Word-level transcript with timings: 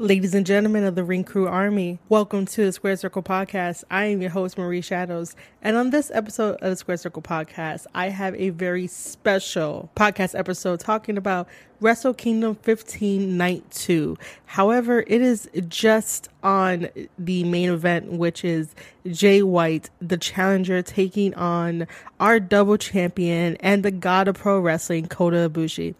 Ladies 0.00 0.34
and 0.34 0.44
gentlemen 0.44 0.82
of 0.82 0.96
the 0.96 1.04
Ring 1.04 1.22
Crew 1.22 1.46
Army, 1.46 2.00
welcome 2.08 2.46
to 2.46 2.64
the 2.64 2.72
Square 2.72 2.96
Circle 2.96 3.22
Podcast. 3.22 3.84
I 3.92 4.06
am 4.06 4.20
your 4.20 4.32
host, 4.32 4.58
Marie 4.58 4.80
Shadows. 4.80 5.36
And 5.62 5.76
on 5.76 5.90
this 5.90 6.10
episode 6.12 6.56
of 6.56 6.70
the 6.70 6.74
Square 6.74 6.96
Circle 6.96 7.22
Podcast, 7.22 7.86
I 7.94 8.08
have 8.08 8.34
a 8.34 8.50
very 8.50 8.88
special 8.88 9.92
podcast 9.94 10.36
episode 10.36 10.80
talking 10.80 11.16
about 11.16 11.46
Wrestle 11.78 12.12
Kingdom 12.12 12.56
15 12.56 13.36
Night 13.36 13.70
2. 13.70 14.18
However, 14.46 15.04
it 15.06 15.22
is 15.22 15.48
just 15.68 16.28
on 16.42 16.88
the 17.16 17.44
main 17.44 17.70
event, 17.70 18.10
which 18.10 18.44
is 18.44 18.74
Jay 19.06 19.44
White, 19.44 19.90
the 20.00 20.16
challenger, 20.16 20.82
taking 20.82 21.32
on 21.34 21.86
our 22.18 22.40
double 22.40 22.78
champion 22.78 23.56
and 23.60 23.84
the 23.84 23.92
god 23.92 24.26
of 24.26 24.38
pro 24.38 24.58
wrestling, 24.58 25.06
Kota 25.06 25.48
Ibushi. 25.48 25.94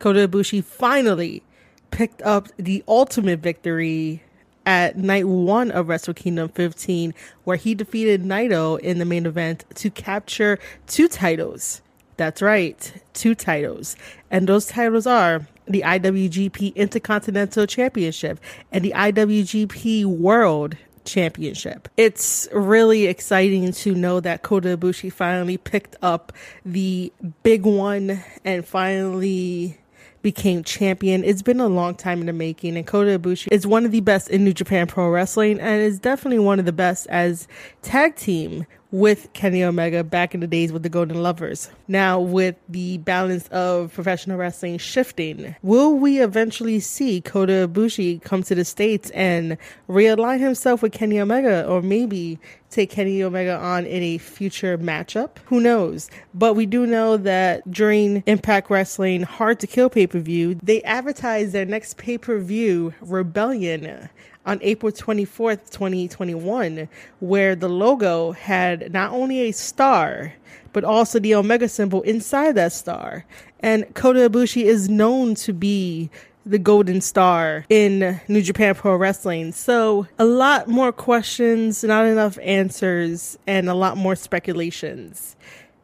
Kota 0.00 0.26
Ibushi 0.26 0.64
finally 0.64 1.44
picked 1.90 2.22
up 2.22 2.48
the 2.56 2.84
ultimate 2.88 3.40
victory 3.40 4.22
at 4.66 4.98
night 4.98 5.26
one 5.26 5.70
of 5.70 5.88
Wrestle 5.88 6.14
Kingdom 6.14 6.50
15, 6.50 7.14
where 7.44 7.56
he 7.56 7.74
defeated 7.74 8.22
Naito 8.22 8.78
in 8.80 8.98
the 8.98 9.04
main 9.04 9.24
event 9.24 9.64
to 9.76 9.90
capture 9.90 10.58
two 10.86 11.08
titles. 11.08 11.80
That's 12.18 12.42
right, 12.42 12.92
two 13.14 13.34
titles. 13.34 13.96
And 14.30 14.46
those 14.46 14.66
titles 14.66 15.06
are 15.06 15.46
the 15.66 15.82
IWGP 15.82 16.74
Intercontinental 16.74 17.66
Championship 17.66 18.40
and 18.72 18.84
the 18.84 18.92
IWGP 18.94 20.04
World 20.04 20.76
Championship. 21.04 21.88
It's 21.96 22.48
really 22.52 23.06
exciting 23.06 23.72
to 23.72 23.94
know 23.94 24.20
that 24.20 24.42
Kota 24.42 24.76
Ibushi 24.76 25.12
finally 25.12 25.56
picked 25.56 25.96
up 26.02 26.32
the 26.64 27.12
big 27.42 27.64
one 27.64 28.22
and 28.44 28.66
finally 28.66 29.78
became 30.22 30.62
champion. 30.64 31.24
It's 31.24 31.42
been 31.42 31.60
a 31.60 31.68
long 31.68 31.94
time 31.94 32.20
in 32.20 32.26
the 32.26 32.32
making, 32.32 32.76
and 32.76 32.86
Kota 32.86 33.18
Ibushi 33.18 33.48
is 33.50 33.66
one 33.66 33.84
of 33.84 33.92
the 33.92 34.00
best 34.00 34.28
in 34.28 34.44
New 34.44 34.52
Japan 34.52 34.86
Pro 34.86 35.08
Wrestling 35.08 35.60
and 35.60 35.82
is 35.82 35.98
definitely 35.98 36.38
one 36.38 36.58
of 36.58 36.64
the 36.64 36.72
best 36.72 37.06
as 37.08 37.46
tag 37.82 38.16
team 38.16 38.66
with 38.90 39.30
Kenny 39.34 39.62
Omega 39.62 40.02
back 40.02 40.34
in 40.34 40.40
the 40.40 40.46
days 40.46 40.72
with 40.72 40.82
the 40.82 40.88
Golden 40.88 41.22
Lovers. 41.22 41.70
Now, 41.88 42.20
with 42.20 42.56
the 42.68 42.98
balance 42.98 43.46
of 43.48 43.92
professional 43.92 44.38
wrestling 44.38 44.78
shifting, 44.78 45.54
will 45.62 45.94
we 45.94 46.20
eventually 46.20 46.80
see 46.80 47.20
Kota 47.20 47.68
Ibushi 47.68 48.22
come 48.22 48.42
to 48.44 48.54
the 48.54 48.64
States 48.64 49.10
and 49.10 49.58
realign 49.88 50.40
himself 50.40 50.82
with 50.82 50.92
Kenny 50.92 51.20
Omega, 51.20 51.66
or 51.66 51.82
maybe 51.82 52.38
take 52.70 52.90
Kenny 52.90 53.22
Omega 53.22 53.56
on 53.58 53.84
in 53.84 54.02
a 54.02 54.18
future 54.18 54.78
matchup? 54.78 55.36
Who 55.46 55.60
knows? 55.60 56.10
But 56.32 56.54
we 56.54 56.66
do 56.66 56.86
know 56.86 57.16
that 57.18 57.70
during 57.70 58.22
Impact 58.26 58.70
Wrestling 58.70 59.22
Hard 59.22 59.60
to 59.60 59.66
Kill 59.66 59.90
pay 59.90 60.06
per 60.06 60.18
view, 60.18 60.58
they 60.62 60.82
advertised 60.82 61.52
their 61.52 61.66
next 61.66 61.98
pay 61.98 62.16
per 62.16 62.38
view, 62.38 62.94
Rebellion 63.00 64.08
on 64.48 64.58
April 64.62 64.90
24th, 64.90 65.70
2021, 65.70 66.88
where 67.20 67.54
the 67.54 67.68
logo 67.68 68.32
had 68.32 68.90
not 68.92 69.12
only 69.12 69.40
a 69.40 69.52
star, 69.52 70.32
but 70.72 70.84
also 70.84 71.18
the 71.18 71.34
Omega 71.34 71.68
symbol 71.68 72.00
inside 72.02 72.54
that 72.54 72.72
star. 72.72 73.26
And 73.60 73.94
Kota 73.94 74.30
Ibushi 74.30 74.64
is 74.64 74.88
known 74.88 75.34
to 75.36 75.52
be 75.52 76.08
the 76.46 76.58
golden 76.58 77.02
star 77.02 77.66
in 77.68 78.18
New 78.26 78.40
Japan 78.40 78.74
Pro 78.74 78.96
Wrestling. 78.96 79.52
So, 79.52 80.06
a 80.18 80.24
lot 80.24 80.66
more 80.66 80.92
questions, 80.92 81.84
not 81.84 82.06
enough 82.06 82.38
answers, 82.40 83.38
and 83.46 83.68
a 83.68 83.74
lot 83.74 83.98
more 83.98 84.16
speculations. 84.16 85.36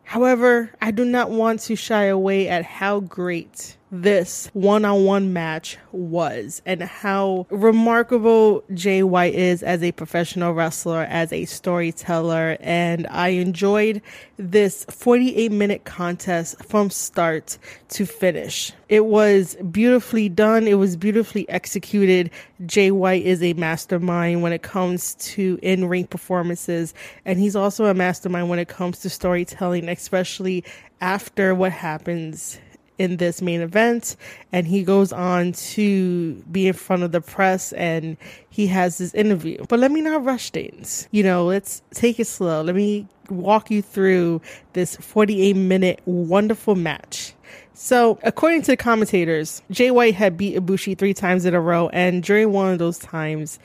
However, 0.05 0.71
I 0.81 0.91
do 0.91 1.05
not 1.05 1.31
want 1.31 1.61
to 1.61 1.77
shy 1.77 2.05
away 2.05 2.49
at 2.49 2.65
how 2.65 3.01
great 3.01 3.77
this 4.03 4.51
one 4.55 4.85
on 4.85 5.05
one 5.05 5.33
match 5.33 5.79
was 5.93 6.61
and 6.67 6.83
how 6.83 7.47
remarkable 7.51 8.65
Jay 8.75 9.05
White 9.05 9.35
is 9.35 9.63
as 9.63 9.83
a 9.83 9.93
professional 9.93 10.53
wrestler, 10.53 11.03
as 11.03 11.33
a 11.33 11.45
storyteller. 11.45 12.57
And 12.61 13.07
I 13.09 13.29
enjoyed 13.29 14.03
this 14.37 14.85
48 14.91 15.53
minute 15.53 15.85
contest 15.85 16.63
from 16.65 16.91
start 16.91 17.57
to 17.91 18.05
finish. 18.05 18.73
It 18.89 19.07
was 19.07 19.57
beautifully 19.71 20.29
done, 20.29 20.67
it 20.67 20.75
was 20.75 20.97
beautifully 20.97 21.49
executed. 21.49 22.31
Jay 22.67 22.91
White 22.91 23.25
is 23.25 23.43
a 23.43 23.53
mastermind 23.55 24.43
when 24.43 24.53
it 24.53 24.63
comes 24.63 25.15
to 25.17 25.59
in 25.63 25.87
ring 25.87 26.07
performances, 26.07 26.95
and 27.25 27.39
he's 27.39 27.55
also 27.55 27.87
a 27.87 27.95
mastermind 27.95 28.49
when 28.49 28.59
it 28.59 28.69
comes 28.69 29.01
to 29.01 29.11
storytelling, 29.11 29.89
especially 29.89 30.65
after 31.01 31.55
what 31.55 31.73
happens 31.73 32.59
in 32.99 33.17
this 33.17 33.43
main 33.43 33.61
event 33.61 34.17
and 34.53 34.67
he 34.67 34.85
goes 34.85 35.13
on 35.13 35.53
to 35.53 36.35
be 36.51 36.69
in 36.69 36.73
front 36.73 37.03
of 37.03 37.13
the 37.13 37.21
press 37.21 37.73
and 37.73 38.17
he 38.51 38.67
has 38.69 38.99
this 38.99 39.15
interview. 39.15 39.65
But 39.69 39.81
let 39.81 39.91
me 39.91 40.01
not 40.01 40.25
rush 40.25 40.51
things. 40.51 41.09
You 41.11 41.23
know, 41.23 41.45
let's 41.45 41.83
take 41.93 42.21
it 42.21 42.27
slow. 42.27 42.63
Let 42.63 42.75
me 42.77 43.07
walk 43.31 43.71
you 43.71 43.83
through 43.83 44.41
this 44.75 44.97
48 44.97 45.57
minute 45.57 46.01
wonderful 46.05 46.75
match. 46.75 47.35
So, 47.77 48.21
according 48.23 48.63
to 48.63 48.67
the 48.69 48.77
commentators, 48.77 49.61
Jay 49.71 49.91
White 49.91 50.15
had 50.15 50.37
beat 50.37 50.57
Ibushi 50.57 50.97
three 50.97 51.13
times 51.15 51.45
in 51.45 51.55
a 51.55 51.61
row, 51.61 51.89
and 51.89 52.23
during 52.23 52.53
one 52.53 52.73
of 52.73 52.79
those 52.79 52.99
times, 52.99 53.59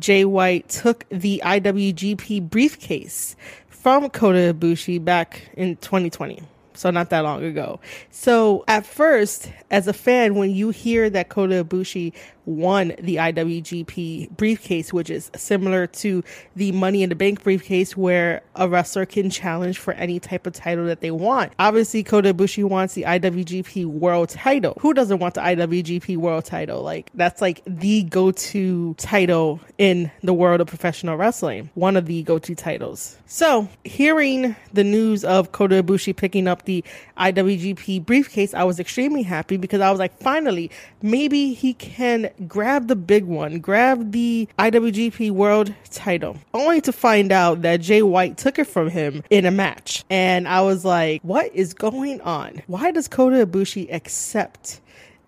Jay 0.00 0.24
White 0.24 0.68
took 0.68 1.08
the 1.08 1.40
IWGP 1.44 2.50
briefcase 2.50 3.36
from 3.68 4.10
Kota 4.10 4.52
Ibushi 4.52 5.04
back 5.04 5.50
in 5.56 5.76
2020 5.76 6.42
so 6.74 6.90
not 6.90 7.10
that 7.10 7.20
long 7.20 7.44
ago. 7.44 7.80
So 8.10 8.64
at 8.68 8.84
first, 8.84 9.50
as 9.70 9.88
a 9.88 9.92
fan, 9.92 10.34
when 10.34 10.50
you 10.50 10.70
hear 10.70 11.08
that 11.10 11.28
Kota 11.28 11.64
Ibushi 11.64 12.12
won 12.46 12.92
the 12.98 13.16
IWGP 13.16 14.36
briefcase, 14.36 14.92
which 14.92 15.10
is 15.10 15.30
similar 15.36 15.86
to 15.86 16.22
the 16.56 16.72
Money 16.72 17.02
in 17.02 17.08
the 17.08 17.14
Bank 17.14 17.42
briefcase, 17.42 17.96
where 17.96 18.42
a 18.54 18.68
wrestler 18.68 19.06
can 19.06 19.30
challenge 19.30 19.78
for 19.78 19.94
any 19.94 20.20
type 20.20 20.46
of 20.46 20.52
title 20.52 20.86
that 20.86 21.00
they 21.00 21.10
want. 21.10 21.52
Obviously, 21.58 22.02
Kota 22.02 22.34
Ibushi 22.34 22.64
wants 22.64 22.94
the 22.94 23.02
IWGP 23.02 23.86
World 23.86 24.28
Title. 24.28 24.76
Who 24.80 24.94
doesn't 24.94 25.18
want 25.18 25.34
the 25.34 25.40
IWGP 25.40 26.16
World 26.16 26.44
Title? 26.44 26.82
Like 26.82 27.10
that's 27.14 27.40
like 27.40 27.62
the 27.66 28.02
go-to 28.04 28.94
title 28.94 29.60
in 29.78 30.10
the 30.22 30.34
world 30.34 30.60
of 30.60 30.66
professional 30.66 31.16
wrestling. 31.16 31.70
One 31.74 31.96
of 31.96 32.06
the 32.06 32.22
go-to 32.22 32.54
titles. 32.54 33.16
So, 33.26 33.68
hearing 33.84 34.54
the 34.72 34.84
news 34.84 35.24
of 35.24 35.52
Kota 35.52 35.82
Ibushi 35.82 36.14
picking 36.14 36.46
up 36.46 36.63
the 36.64 36.84
IWGP 37.18 38.04
briefcase, 38.04 38.54
I 38.54 38.64
was 38.64 38.80
extremely 38.80 39.22
happy 39.22 39.56
because 39.56 39.80
I 39.80 39.90
was 39.90 39.98
like, 39.98 40.18
finally, 40.20 40.70
maybe 41.02 41.54
he 41.54 41.74
can 41.74 42.30
grab 42.46 42.88
the 42.88 42.96
big 42.96 43.24
one, 43.24 43.60
grab 43.60 44.12
the 44.12 44.48
IWGP 44.58 45.30
World 45.30 45.74
title, 45.90 46.36
only 46.52 46.80
to 46.82 46.92
find 46.92 47.32
out 47.32 47.62
that 47.62 47.80
Jay 47.80 48.02
White 48.02 48.38
took 48.38 48.58
it 48.58 48.66
from 48.66 48.90
him 48.90 49.22
in 49.30 49.46
a 49.46 49.50
match. 49.50 50.04
And 50.10 50.48
I 50.48 50.62
was 50.62 50.84
like, 50.84 51.22
what 51.22 51.54
is 51.54 51.74
going 51.74 52.20
on? 52.20 52.62
Why 52.66 52.90
does 52.90 53.08
Kota 53.08 53.46
Ibushi 53.46 53.92
accept 53.92 54.80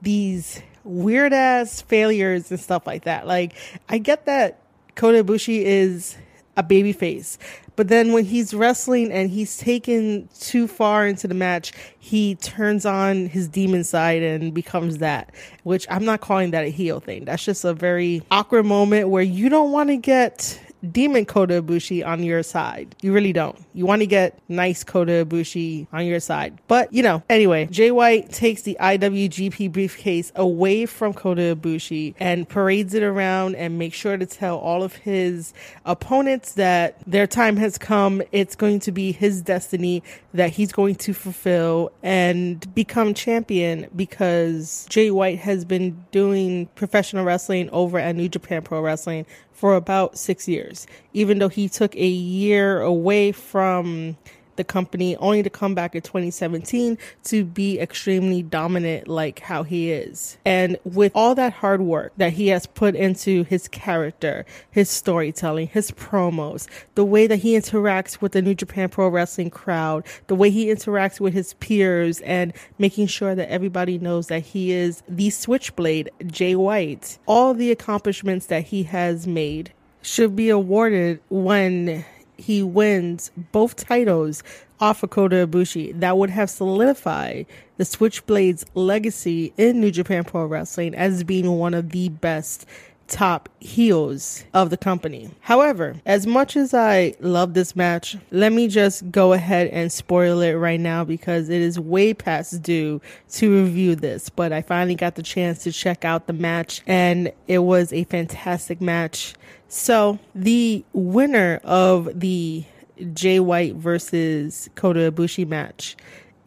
these 0.03 0.63
weird 0.85 1.33
ass 1.33 1.81
failures 1.83 2.51
and 2.51 2.61
stuff 2.61 2.87
like 2.87 3.05
that? 3.05 3.27
Like, 3.27 3.55
I 3.89 3.99
get 3.99 4.27
that 4.27 4.61
Kota 4.95 5.23
Ibushi 5.23 5.63
is 5.63 6.17
a 6.57 6.63
baby 6.63 6.93
face. 6.93 7.39
But 7.77 7.89
then 7.89 8.13
when 8.13 8.25
he's 8.25 8.55
wrestling 8.55 9.13
and 9.13 9.31
he's 9.31 9.59
taken 9.59 10.29
too 10.41 10.67
far 10.67 11.07
into 11.07 11.29
the 11.29 11.35
match, 11.35 11.73
he 11.99 12.35
turns 12.37 12.87
on 12.87 13.27
his 13.27 13.49
demon 13.49 13.85
side 13.85 14.23
and 14.23 14.55
becomes 14.55 14.99
that, 14.99 15.31
which 15.63 15.87
I'm 15.91 16.05
not 16.05 16.23
calling 16.23 16.51
that 16.53 16.65
a 16.65 16.69
heel 16.69 17.01
thing. 17.01 17.27
That's 17.27 17.45
just 17.45 17.65
a 17.65 17.75
very 17.75 18.23
awkward 18.31 18.65
moment 18.65 19.11
where 19.11 19.23
you 19.23 19.49
don't 19.49 19.73
want 19.73 19.91
to 19.91 19.97
get 19.97 20.59
demon 20.93 21.25
Kota 21.25 21.63
Ibushi 21.63 22.07
on 22.07 22.23
your 22.23 22.43
side. 22.43 22.95
You 23.03 23.13
really 23.13 23.33
don't. 23.33 23.59
You 23.75 23.87
want 23.87 24.01
to 24.01 24.07
get 24.07 24.39
nice 24.49 24.85
Kota 24.85 25.25
Ibushi 25.27 25.87
on 25.93 26.07
your 26.07 26.21
side. 26.21 26.59
But, 26.69 26.93
you 26.93 27.03
know, 27.03 27.23
anyway, 27.29 27.67
Jay 27.67 27.91
White 27.91 28.31
takes 28.31 28.63
the 28.63 28.77
IWGP 28.81 29.73
briefcase 29.73 30.33
away 30.35 30.87
from 30.87 31.15
Kota 31.15 31.57
Ibushi 31.57 32.15
and 32.19 32.49
parades 32.49 32.95
it 32.95 33.03
around 33.03 33.57
and 33.57 33.79
makes 33.79 33.97
sure 33.97 34.17
to 34.17 34.27
tell 34.27 34.59
all 34.59 34.83
of 34.83 34.95
his 34.97 35.53
opponents 35.85 36.53
that 36.53 36.99
their 37.07 37.27
time 37.27 37.57
has 37.57 37.79
come. 37.79 38.23
It's 38.33 38.57
going 38.57 38.81
to 38.81 38.93
be 38.93 39.13
his 39.13 39.43
destiny 39.43 40.03
that 40.35 40.51
he's 40.51 40.73
going 40.73 40.95
to 40.97 41.13
fulfill 41.15 41.91
and 42.03 42.75
become 42.75 43.15
champion 43.15 43.89
because 43.97 44.87
Jay 44.89 45.11
White 45.11 45.39
has 45.39 45.65
been 45.65 46.05
doing 46.11 46.67
professional 46.75 47.25
wrestling 47.25 47.71
over 47.71 47.99
at 47.99 48.15
New 48.15 48.29
Japan 48.29 48.63
Pro 48.63 48.81
Wrestling 48.81 49.27
for 49.57 49.75
about 49.75 50.19
six 50.19 50.47
years, 50.47 50.87
even 51.15 51.39
though 51.39 51.49
he 51.49 51.67
took 51.67 51.97
a 51.97 52.07
year 52.07 52.83
away 52.83 53.33
from 53.33 54.17
the 54.57 54.65
company 54.65 55.17
only 55.17 55.43
to 55.43 55.51
come 55.51 55.75
back 55.75 55.95
in 55.95 56.03
2017 56.03 56.99
to 57.25 57.45
be 57.45 57.79
extremely 57.79 58.43
dominant 58.43 59.09
like 59.09 59.41
how 59.41 59.63
he 59.63 59.91
is. 59.93 60.39
And 60.45 60.77
with 60.85 61.13
all 61.15 61.35
that 61.35 61.55
hard 61.55 61.83
work 61.83 62.13
that 62.17 62.35
he 62.35 62.49
has 62.49 62.67
put 62.67 62.95
into 62.95 63.45
his 63.45 63.69
character, 63.69 64.45
his 64.71 64.91
storytelling, 64.91 65.69
his 65.69 65.91
promos, 65.91 66.67
the 66.95 67.05
way 67.05 67.27
that 67.27 67.39
he 67.39 67.57
interacts 67.57 68.21
with 68.21 68.33
the 68.33 68.43
New 68.43 68.55
Japan 68.55 68.89
Pro 68.89 69.09
Wrestling 69.09 69.51
crowd, 69.51 70.05
the 70.27 70.35
way 70.35 70.51
he 70.51 70.67
interacts 70.67 71.21
with 71.21 71.35
his 71.35 71.55
peers 71.55 72.21
and 72.21 72.53
making 72.79 73.07
sure 73.07 73.35
that 73.35 73.51
everybody 73.51 73.99
knows 73.99 74.29
that 74.29 74.43
he 74.43 74.73
is 74.73 75.03
the 75.09 75.31
switchblade, 75.31 76.11
Jay 76.27 76.55
White. 76.55 77.19
All 77.27 77.55
the 77.55 77.71
accomplishments 77.71 78.47
that 78.47 78.65
he 78.65 78.85
has 78.85 79.27
made 79.27 79.73
should 80.03 80.37
be 80.37 80.49
awarded 80.49 81.21
when 81.29 82.05
he 82.37 82.63
wins 82.63 83.31
both 83.53 83.77
titles 83.77 84.43
off 84.81 85.03
of 85.03 85.11
Kota 85.11 85.47
Ibushi. 85.47 85.99
That 86.01 86.19
would 86.19 86.31
have 86.31 86.51
solidified 86.51 87.47
the 87.77 87.85
Switchblade's 87.85 88.65
legacy 88.75 89.53
in 89.57 89.81
New 89.81 89.91
Japan 89.91 90.25
Pro 90.25 90.45
Wrestling 90.47 90.95
as 90.95 91.25
being 91.25 91.51
one 91.59 91.75
of 91.75 91.91
the 91.91 92.09
best 92.09 92.67
top 93.09 93.49
heels 93.61 94.45
of 94.53 94.71
the 94.71 94.77
company. 94.77 95.31
However, 95.41 95.97
as 96.07 96.27
much 96.27 96.57
as 96.57 96.75
I 96.75 97.15
love 97.21 97.55
this 97.55 97.77
match, 97.77 98.17
let 98.31 98.53
me 98.53 98.69
just 98.69 99.11
go 99.11 99.33
ahead 99.33 99.69
and 99.69 99.93
spoil 99.93 100.41
it 100.41 100.55
right 100.55 100.81
now 100.81 101.05
because 101.05 101.49
it 101.49 101.61
is 101.61 101.79
way 101.79 102.15
past 102.15 102.63
due 102.63 103.01
to 103.33 103.65
review 103.65 103.95
this. 103.95 104.29
But 104.29 104.53
I 104.53 104.63
finally 104.63 104.95
got 104.95 105.15
the 105.15 105.23
chance 105.23 105.63
to 105.65 105.73
check 105.73 106.05
out 106.05 106.27
the 106.27 106.33
match 106.33 106.83
and 106.87 107.33
it 107.47 107.59
was 107.59 107.93
a 107.93 108.05
fantastic 108.05 108.81
match. 108.81 109.35
So, 109.69 110.19
the 110.35 110.85
winner 110.93 111.61
of 111.65 112.21
the 112.21 112.65
Jay 113.13 113.41
White 113.41 113.75
versus 113.75 114.71
Kota 114.75 115.11
Ibushi 115.11 115.47
match 115.47 115.97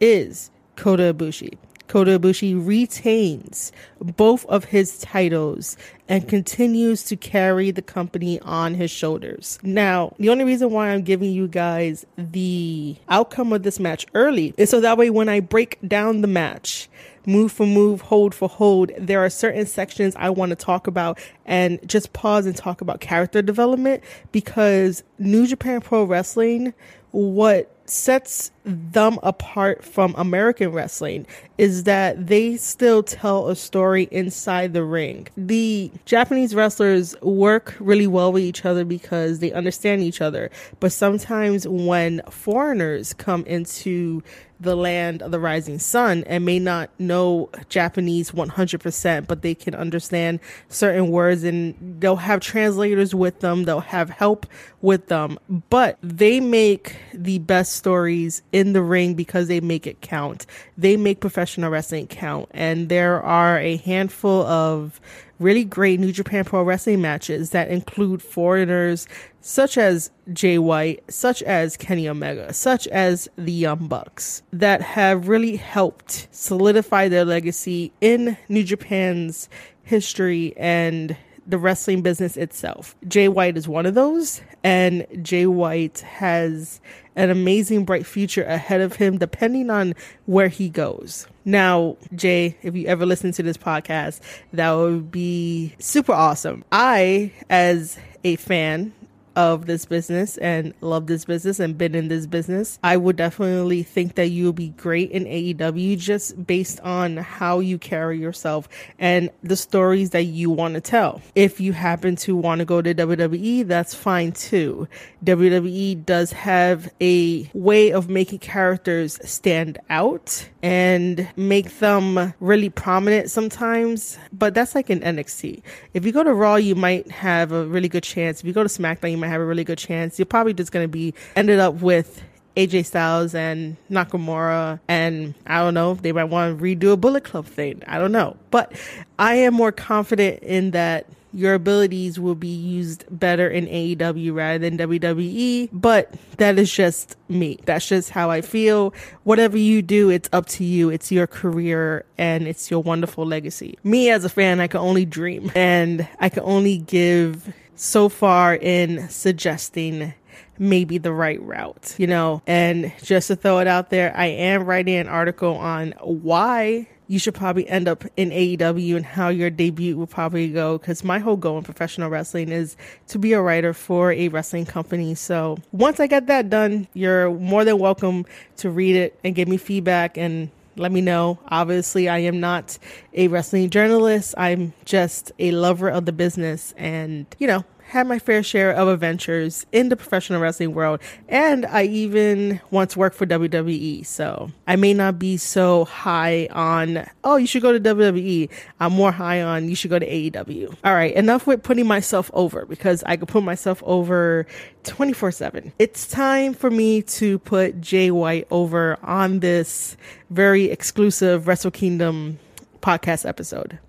is 0.00 0.50
Kota 0.76 1.12
Ibushi. 1.14 1.58
Kota 1.86 2.20
Ibushi 2.20 2.54
retains 2.64 3.72
both 4.00 4.46
of 4.46 4.66
his 4.66 4.98
titles 5.00 5.76
and 6.08 6.28
continues 6.28 7.02
to 7.04 7.16
carry 7.16 7.72
the 7.72 7.82
company 7.82 8.38
on 8.40 8.74
his 8.74 8.92
shoulders. 8.92 9.58
Now, 9.64 10.14
the 10.18 10.30
only 10.30 10.44
reason 10.44 10.70
why 10.70 10.90
I'm 10.90 11.02
giving 11.02 11.32
you 11.32 11.48
guys 11.48 12.06
the 12.16 12.96
outcome 13.08 13.52
of 13.52 13.64
this 13.64 13.80
match 13.80 14.06
early 14.14 14.54
is 14.56 14.70
so 14.70 14.80
that 14.80 14.98
way 14.98 15.10
when 15.10 15.28
I 15.28 15.40
break 15.40 15.78
down 15.86 16.20
the 16.20 16.28
match, 16.28 16.88
move 17.26 17.52
for 17.52 17.66
move, 17.66 18.00
hold 18.00 18.34
for 18.34 18.48
hold, 18.48 18.90
there 18.98 19.24
are 19.24 19.30
certain 19.30 19.66
sections 19.66 20.14
I 20.16 20.30
want 20.30 20.50
to 20.50 20.56
talk 20.56 20.86
about 20.86 21.18
and 21.46 21.78
just 21.88 22.12
pause 22.12 22.46
and 22.46 22.56
talk 22.56 22.80
about 22.80 23.00
character 23.00 23.42
development 23.42 24.02
because 24.32 25.02
New 25.18 25.46
Japan 25.46 25.80
Pro 25.80 26.04
Wrestling, 26.04 26.74
what 27.10 27.74
sets 27.90 28.52
them 28.64 29.18
apart 29.22 29.84
from 29.84 30.14
American 30.16 30.70
wrestling 30.70 31.26
is 31.58 31.84
that 31.84 32.28
they 32.28 32.56
still 32.56 33.02
tell 33.02 33.48
a 33.48 33.56
story 33.56 34.08
inside 34.12 34.72
the 34.72 34.84
ring. 34.84 35.26
The 35.36 35.90
Japanese 36.04 36.54
wrestlers 36.54 37.20
work 37.20 37.74
really 37.80 38.06
well 38.06 38.32
with 38.32 38.44
each 38.44 38.64
other 38.64 38.84
because 38.84 39.40
they 39.40 39.52
understand 39.52 40.02
each 40.02 40.20
other. 40.20 40.50
But 40.78 40.92
sometimes 40.92 41.66
when 41.66 42.22
foreigners 42.30 43.12
come 43.12 43.44
into 43.44 44.22
the 44.60 44.76
land 44.76 45.22
of 45.22 45.30
the 45.30 45.40
rising 45.40 45.78
sun 45.78 46.22
and 46.26 46.44
may 46.44 46.58
not 46.58 46.90
know 46.98 47.48
Japanese 47.68 48.30
100%, 48.30 49.26
but 49.26 49.42
they 49.42 49.54
can 49.54 49.74
understand 49.74 50.38
certain 50.68 51.08
words 51.08 51.42
and 51.44 51.74
they'll 51.98 52.16
have 52.16 52.40
translators 52.40 53.14
with 53.14 53.40
them, 53.40 53.64
they'll 53.64 53.80
have 53.80 54.10
help 54.10 54.46
with 54.82 55.08
them, 55.08 55.38
but 55.70 55.98
they 56.02 56.40
make 56.40 56.96
the 57.14 57.38
best 57.38 57.72
stories 57.72 58.42
in 58.52 58.72
the 58.74 58.82
ring 58.82 59.14
because 59.14 59.48
they 59.48 59.60
make 59.60 59.86
it 59.86 60.00
count. 60.02 60.46
They 60.76 60.96
make 60.96 61.20
professional 61.20 61.70
wrestling 61.70 62.06
count. 62.06 62.48
And 62.52 62.88
there 62.88 63.22
are 63.22 63.58
a 63.58 63.76
handful 63.76 64.42
of 64.42 65.00
really 65.40 65.64
great 65.64 65.98
New 65.98 66.12
Japan 66.12 66.44
Pro 66.44 66.62
Wrestling 66.62 67.00
matches 67.00 67.50
that 67.50 67.68
include 67.68 68.22
foreigners 68.22 69.08
such 69.40 69.78
as 69.78 70.10
Jay 70.32 70.58
White, 70.58 71.02
such 71.10 71.42
as 71.42 71.76
Kenny 71.76 72.08
Omega, 72.08 72.52
such 72.52 72.86
as 72.88 73.28
the 73.36 73.52
Young 73.52 73.88
Bucks 73.88 74.42
that 74.52 74.82
have 74.82 75.28
really 75.28 75.56
helped 75.56 76.28
solidify 76.30 77.08
their 77.08 77.24
legacy 77.24 77.92
in 78.00 78.36
New 78.48 78.64
Japan's 78.64 79.48
history 79.82 80.54
and 80.56 81.16
the 81.46 81.58
wrestling 81.58 82.02
business 82.02 82.36
itself. 82.36 82.94
Jay 83.08 83.28
White 83.28 83.56
is 83.56 83.66
one 83.66 83.86
of 83.86 83.94
those, 83.94 84.40
and 84.62 85.06
Jay 85.22 85.46
White 85.46 86.00
has 86.00 86.80
an 87.16 87.30
amazing 87.30 87.84
bright 87.84 88.06
future 88.06 88.44
ahead 88.44 88.80
of 88.80 88.96
him 88.96 89.18
depending 89.18 89.68
on 89.68 89.94
where 90.26 90.48
he 90.48 90.68
goes. 90.68 91.26
Now, 91.44 91.96
Jay, 92.14 92.56
if 92.62 92.76
you 92.76 92.86
ever 92.86 93.04
listen 93.04 93.32
to 93.32 93.42
this 93.42 93.56
podcast, 93.56 94.20
that 94.52 94.70
would 94.72 95.10
be 95.10 95.74
super 95.78 96.12
awesome. 96.12 96.64
I, 96.70 97.32
as 97.48 97.98
a 98.22 98.36
fan, 98.36 98.92
of 99.40 99.64
this 99.64 99.86
business 99.86 100.36
and 100.36 100.74
love 100.82 101.06
this 101.06 101.24
business 101.24 101.58
and 101.58 101.78
been 101.78 101.94
in 101.94 102.08
this 102.08 102.26
business, 102.26 102.78
I 102.84 102.98
would 102.98 103.16
definitely 103.16 103.82
think 103.82 104.16
that 104.16 104.28
you 104.28 104.44
will 104.44 104.52
be 104.52 104.68
great 104.68 105.10
in 105.12 105.24
AEW 105.24 105.98
just 105.98 106.46
based 106.46 106.78
on 106.80 107.16
how 107.16 107.60
you 107.60 107.78
carry 107.78 108.18
yourself 108.18 108.68
and 108.98 109.30
the 109.42 109.56
stories 109.56 110.10
that 110.10 110.24
you 110.24 110.50
want 110.50 110.74
to 110.74 110.82
tell. 110.82 111.22
If 111.34 111.58
you 111.58 111.72
happen 111.72 112.16
to 112.16 112.36
want 112.36 112.58
to 112.58 112.66
go 112.66 112.82
to 112.82 112.94
WWE, 112.94 113.66
that's 113.66 113.94
fine 113.94 114.32
too. 114.32 114.86
WWE 115.24 116.04
does 116.04 116.32
have 116.32 116.92
a 117.00 117.50
way 117.54 117.92
of 117.92 118.10
making 118.10 118.40
characters 118.40 119.18
stand 119.24 119.78
out 119.88 120.46
and 120.62 121.26
make 121.36 121.78
them 121.78 122.34
really 122.40 122.68
prominent 122.68 123.30
sometimes, 123.30 124.18
but 124.34 124.52
that's 124.52 124.74
like 124.74 124.90
in 124.90 125.00
NXT. 125.00 125.62
If 125.94 126.04
you 126.04 126.12
go 126.12 126.22
to 126.22 126.34
Raw, 126.34 126.56
you 126.56 126.74
might 126.74 127.10
have 127.10 127.52
a 127.52 127.64
really 127.64 127.88
good 127.88 128.02
chance. 128.02 128.40
If 128.40 128.46
you 128.46 128.52
go 128.52 128.62
to 128.62 128.68
SmackDown, 128.68 129.12
you 129.12 129.16
might 129.16 129.29
have 129.30 129.40
a 129.40 129.44
really 129.44 129.64
good 129.64 129.78
chance. 129.78 130.18
You're 130.18 130.26
probably 130.26 130.54
just 130.54 130.72
going 130.72 130.84
to 130.84 130.88
be 130.88 131.14
ended 131.36 131.58
up 131.58 131.74
with 131.76 132.22
AJ 132.56 132.86
Styles 132.86 133.34
and 133.34 133.76
Nakamura, 133.90 134.80
and 134.88 135.34
I 135.46 135.58
don't 135.58 135.74
know, 135.74 135.94
they 135.94 136.12
might 136.12 136.24
want 136.24 136.58
to 136.58 136.62
redo 136.62 136.92
a 136.92 136.96
Bullet 136.96 137.24
Club 137.24 137.46
thing. 137.46 137.82
I 137.86 137.98
don't 137.98 138.12
know. 138.12 138.36
But 138.50 138.72
I 139.18 139.36
am 139.36 139.54
more 139.54 139.72
confident 139.72 140.42
in 140.42 140.72
that 140.72 141.06
your 141.32 141.54
abilities 141.54 142.18
will 142.18 142.34
be 142.34 142.48
used 142.48 143.04
better 143.08 143.48
in 143.48 143.66
AEW 143.66 144.34
rather 144.34 144.58
than 144.58 144.76
WWE. 144.78 145.68
But 145.72 146.12
that 146.38 146.58
is 146.58 146.72
just 146.72 147.16
me. 147.28 147.58
That's 147.66 147.86
just 147.86 148.10
how 148.10 148.30
I 148.30 148.40
feel. 148.40 148.92
Whatever 149.22 149.56
you 149.56 149.80
do, 149.80 150.10
it's 150.10 150.28
up 150.32 150.46
to 150.46 150.64
you. 150.64 150.90
It's 150.90 151.12
your 151.12 151.28
career 151.28 152.04
and 152.18 152.48
it's 152.48 152.70
your 152.70 152.82
wonderful 152.82 153.24
legacy. 153.24 153.78
Me 153.84 154.10
as 154.10 154.24
a 154.24 154.28
fan, 154.28 154.60
I 154.60 154.66
can 154.66 154.80
only 154.80 155.04
dream 155.04 155.52
and 155.54 156.08
I 156.18 156.30
can 156.30 156.42
only 156.42 156.78
give 156.78 157.52
so 157.80 158.10
far 158.10 158.54
in 158.54 159.08
suggesting 159.08 160.12
maybe 160.58 160.98
the 160.98 161.12
right 161.12 161.40
route, 161.40 161.94
you 161.96 162.06
know. 162.06 162.42
And 162.46 162.92
just 163.02 163.28
to 163.28 163.36
throw 163.36 163.58
it 163.60 163.66
out 163.66 163.88
there, 163.88 164.14
I 164.14 164.26
am 164.26 164.64
writing 164.64 164.96
an 164.96 165.08
article 165.08 165.56
on 165.56 165.94
why 165.98 166.86
you 167.06 167.18
should 167.18 167.34
probably 167.34 167.66
end 167.68 167.88
up 167.88 168.04
in 168.18 168.30
AEW 168.30 168.96
and 168.96 169.06
how 169.06 169.30
your 169.30 169.48
debut 169.48 169.96
will 169.96 170.06
probably 170.06 170.48
go. 170.48 170.76
Because 170.76 171.02
my 171.02 171.18
whole 171.18 171.38
goal 171.38 171.56
in 171.56 171.64
professional 171.64 172.10
wrestling 172.10 172.50
is 172.50 172.76
to 173.08 173.18
be 173.18 173.32
a 173.32 173.40
writer 173.40 173.72
for 173.72 174.12
a 174.12 174.28
wrestling 174.28 174.66
company. 174.66 175.14
So 175.14 175.56
once 175.72 176.00
I 176.00 176.06
get 176.06 176.26
that 176.26 176.50
done, 176.50 176.86
you're 176.92 177.32
more 177.32 177.64
than 177.64 177.78
welcome 177.78 178.26
to 178.58 178.70
read 178.70 178.94
it 178.94 179.18
and 179.24 179.34
give 179.34 179.48
me 179.48 179.56
feedback 179.56 180.18
and 180.18 180.50
let 180.76 180.92
me 180.92 181.00
know. 181.00 181.38
Obviously, 181.48 182.08
I 182.08 182.18
am 182.18 182.40
not 182.40 182.78
a 183.14 183.28
wrestling 183.28 183.70
journalist. 183.70 184.34
I'm 184.36 184.72
just 184.84 185.32
a 185.38 185.50
lover 185.52 185.88
of 185.88 186.04
the 186.04 186.12
business 186.12 186.74
and, 186.76 187.26
you 187.38 187.46
know, 187.46 187.64
had 187.90 188.06
my 188.06 188.20
fair 188.20 188.42
share 188.42 188.70
of 188.70 188.86
adventures 188.88 189.66
in 189.72 189.88
the 189.88 189.96
professional 189.96 190.40
wrestling 190.40 190.74
world, 190.74 191.00
and 191.28 191.66
I 191.66 191.84
even 191.84 192.60
once 192.70 192.96
worked 192.96 193.16
for 193.16 193.26
WWE. 193.26 194.06
So 194.06 194.50
I 194.68 194.76
may 194.76 194.94
not 194.94 195.18
be 195.18 195.36
so 195.36 195.84
high 195.86 196.46
on, 196.52 197.04
oh, 197.24 197.36
you 197.36 197.48
should 197.48 197.62
go 197.62 197.76
to 197.76 197.80
WWE. 197.80 198.48
I'm 198.78 198.92
more 198.92 199.10
high 199.10 199.42
on, 199.42 199.68
you 199.68 199.74
should 199.74 199.90
go 199.90 199.98
to 199.98 200.06
AEW. 200.06 200.76
All 200.84 200.94
right, 200.94 201.12
enough 201.14 201.48
with 201.48 201.64
putting 201.64 201.86
myself 201.86 202.30
over 202.32 202.64
because 202.64 203.02
I 203.06 203.16
could 203.16 203.28
put 203.28 203.42
myself 203.42 203.82
over 203.84 204.46
24 204.84 205.32
7. 205.32 205.72
It's 205.80 206.06
time 206.06 206.54
for 206.54 206.70
me 206.70 207.02
to 207.02 207.40
put 207.40 207.80
Jay 207.80 208.12
White 208.12 208.46
over 208.52 208.98
on 209.02 209.40
this 209.40 209.96
very 210.30 210.66
exclusive 210.66 211.48
Wrestle 211.48 211.72
Kingdom 211.72 212.38
podcast 212.80 213.28
episode. 213.28 213.80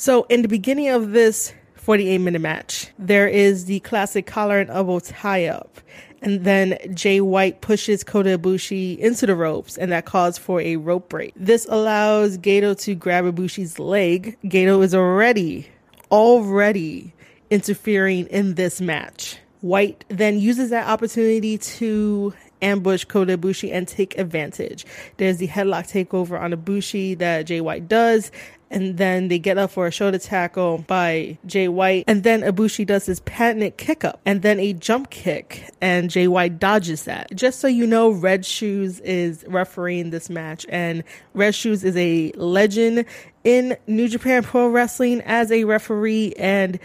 So, 0.00 0.24
in 0.30 0.40
the 0.40 0.48
beginning 0.48 0.88
of 0.88 1.10
this 1.10 1.52
48 1.74 2.16
minute 2.16 2.40
match, 2.40 2.88
there 2.98 3.28
is 3.28 3.66
the 3.66 3.80
classic 3.80 4.24
collar 4.24 4.58
and 4.58 4.70
elbow 4.70 4.98
tie 5.00 5.44
up. 5.44 5.78
And 6.22 6.42
then 6.42 6.78
Jay 6.94 7.20
White 7.20 7.60
pushes 7.60 8.02
Kota 8.02 8.38
Ibushi 8.38 8.96
into 8.96 9.26
the 9.26 9.36
ropes, 9.36 9.76
and 9.76 9.92
that 9.92 10.06
calls 10.06 10.38
for 10.38 10.58
a 10.62 10.76
rope 10.76 11.10
break. 11.10 11.34
This 11.36 11.66
allows 11.68 12.38
Gedo 12.38 12.80
to 12.80 12.94
grab 12.94 13.26
Ibushi's 13.26 13.78
leg. 13.78 14.38
Gedo 14.42 14.82
is 14.82 14.94
already, 14.94 15.68
already 16.10 17.12
interfering 17.50 18.26
in 18.28 18.54
this 18.54 18.80
match. 18.80 19.36
White 19.60 20.06
then 20.08 20.38
uses 20.38 20.70
that 20.70 20.88
opportunity 20.88 21.58
to 21.58 22.32
ambush 22.62 23.04
Kota 23.04 23.36
Ibushi 23.36 23.70
and 23.72 23.86
take 23.86 24.16
advantage. 24.18 24.86
There's 25.18 25.36
the 25.36 25.48
headlock 25.48 25.90
takeover 25.90 26.40
on 26.40 26.52
Ibushi 26.52 27.18
that 27.18 27.42
Jay 27.42 27.60
White 27.60 27.88
does, 27.88 28.30
and 28.70 28.96
then 28.96 29.28
they 29.28 29.38
get 29.38 29.58
up 29.58 29.70
for 29.70 29.86
a 29.86 29.90
shoulder 29.90 30.18
tackle 30.18 30.78
by 30.86 31.38
Jay 31.46 31.68
White, 31.68 32.04
and 32.06 32.22
then 32.22 32.42
Ibushi 32.42 32.86
does 32.86 33.06
his 33.06 33.20
patented 33.20 33.76
kick 33.76 34.04
up, 34.04 34.20
and 34.24 34.42
then 34.42 34.60
a 34.60 34.72
jump 34.72 35.10
kick, 35.10 35.70
and 35.80 36.10
Jay 36.10 36.28
White 36.28 36.58
dodges 36.58 37.04
that. 37.04 37.34
Just 37.34 37.60
so 37.60 37.66
you 37.66 37.86
know, 37.86 38.10
Red 38.10 38.46
Shoes 38.46 39.00
is 39.00 39.44
refereeing 39.48 40.10
this 40.10 40.30
match, 40.30 40.64
and 40.68 41.02
Red 41.34 41.54
Shoes 41.54 41.84
is 41.84 41.96
a 41.96 42.32
legend 42.36 43.04
in 43.42 43.76
New 43.86 44.08
Japan 44.08 44.42
Pro 44.42 44.68
Wrestling 44.68 45.22
as 45.22 45.50
a 45.50 45.64
referee, 45.64 46.34
and 46.38 46.78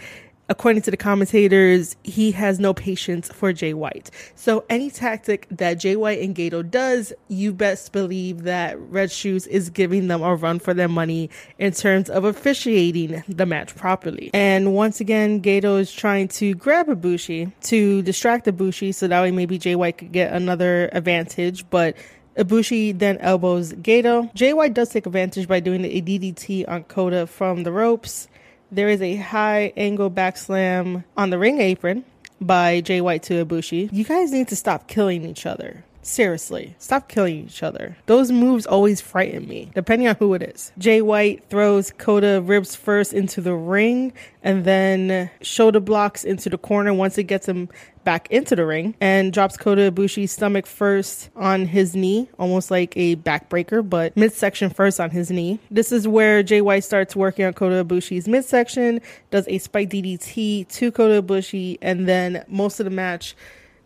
according 0.48 0.82
to 0.82 0.90
the 0.90 0.96
commentators, 0.96 1.96
he 2.04 2.30
has 2.32 2.58
no 2.60 2.72
patience 2.72 3.28
for 3.32 3.52
Jay 3.52 3.74
White. 3.74 4.10
So 4.34 4.64
any 4.68 4.90
tactic 4.90 5.46
that 5.50 5.74
Jay 5.74 5.96
White 5.96 6.20
and 6.20 6.34
Gedo 6.34 6.68
does, 6.68 7.12
you 7.28 7.52
best 7.52 7.92
believe 7.92 8.42
that 8.42 8.78
Red 8.78 9.10
Shoes 9.10 9.46
is 9.46 9.70
giving 9.70 10.08
them 10.08 10.22
a 10.22 10.34
run 10.34 10.58
for 10.58 10.74
their 10.74 10.88
money 10.88 11.30
in 11.58 11.72
terms 11.72 12.08
of 12.08 12.24
officiating 12.24 13.24
the 13.28 13.46
match 13.46 13.74
properly. 13.74 14.30
And 14.32 14.74
once 14.74 15.00
again, 15.00 15.42
Gedo 15.42 15.80
is 15.80 15.92
trying 15.92 16.28
to 16.28 16.54
grab 16.54 16.86
Ibushi 16.86 17.52
to 17.64 18.02
distract 18.02 18.46
Ibushi 18.46 18.94
so 18.94 19.08
that 19.08 19.20
way 19.20 19.30
maybe 19.30 19.58
Jay 19.58 19.74
White 19.74 19.98
could 19.98 20.12
get 20.12 20.32
another 20.32 20.88
advantage, 20.92 21.68
but 21.70 21.96
Ibushi 22.36 22.98
then 22.98 23.18
elbows 23.18 23.72
Gedo. 23.72 24.54
White 24.54 24.74
does 24.74 24.90
take 24.90 25.06
advantage 25.06 25.48
by 25.48 25.60
doing 25.60 25.84
a 25.84 26.02
DDT 26.02 26.68
on 26.68 26.84
Kota 26.84 27.26
from 27.26 27.62
the 27.62 27.72
ropes. 27.72 28.28
There 28.70 28.88
is 28.88 29.00
a 29.00 29.16
high 29.16 29.72
angle 29.76 30.10
back 30.10 30.36
slam 30.36 31.04
on 31.16 31.30
the 31.30 31.38
ring 31.38 31.60
apron 31.60 32.04
by 32.40 32.80
Jay 32.80 33.00
White 33.00 33.22
to 33.24 33.44
Ibushi. 33.44 33.90
You 33.92 34.04
guys 34.04 34.32
need 34.32 34.48
to 34.48 34.56
stop 34.56 34.88
killing 34.88 35.24
each 35.24 35.46
other. 35.46 35.84
Seriously, 36.06 36.76
stop 36.78 37.08
killing 37.08 37.46
each 37.46 37.64
other. 37.64 37.96
Those 38.06 38.30
moves 38.30 38.64
always 38.64 39.00
frighten 39.00 39.48
me, 39.48 39.72
depending 39.74 40.06
on 40.06 40.14
who 40.14 40.34
it 40.34 40.42
is. 40.42 40.70
Jay 40.78 41.02
White 41.02 41.42
throws 41.50 41.90
Kota 41.90 42.40
ribs 42.44 42.76
first 42.76 43.12
into 43.12 43.40
the 43.40 43.54
ring 43.54 44.12
and 44.40 44.64
then 44.64 45.28
shoulder 45.42 45.80
blocks 45.80 46.22
into 46.22 46.48
the 46.48 46.58
corner 46.58 46.94
once 46.94 47.18
it 47.18 47.24
gets 47.24 47.48
him 47.48 47.68
back 48.04 48.30
into 48.30 48.54
the 48.54 48.64
ring 48.64 48.94
and 49.00 49.32
drops 49.32 49.56
Kota 49.56 49.90
Ibushi's 49.90 50.30
stomach 50.30 50.64
first 50.64 51.28
on 51.34 51.66
his 51.66 51.96
knee, 51.96 52.28
almost 52.38 52.70
like 52.70 52.96
a 52.96 53.16
backbreaker, 53.16 53.86
but 53.86 54.16
midsection 54.16 54.70
first 54.70 55.00
on 55.00 55.10
his 55.10 55.32
knee. 55.32 55.58
This 55.72 55.90
is 55.90 56.06
where 56.06 56.44
Jay 56.44 56.60
White 56.60 56.84
starts 56.84 57.16
working 57.16 57.44
on 57.44 57.52
Kota 57.52 57.84
Ibushi's 57.84 58.28
midsection, 58.28 59.00
does 59.32 59.48
a 59.48 59.58
spike 59.58 59.90
DDT 59.90 60.68
to 60.68 60.92
Kota 60.92 61.20
Ibushi, 61.20 61.78
and 61.82 62.08
then 62.08 62.44
most 62.46 62.78
of 62.78 62.84
the 62.84 62.90
match 62.90 63.34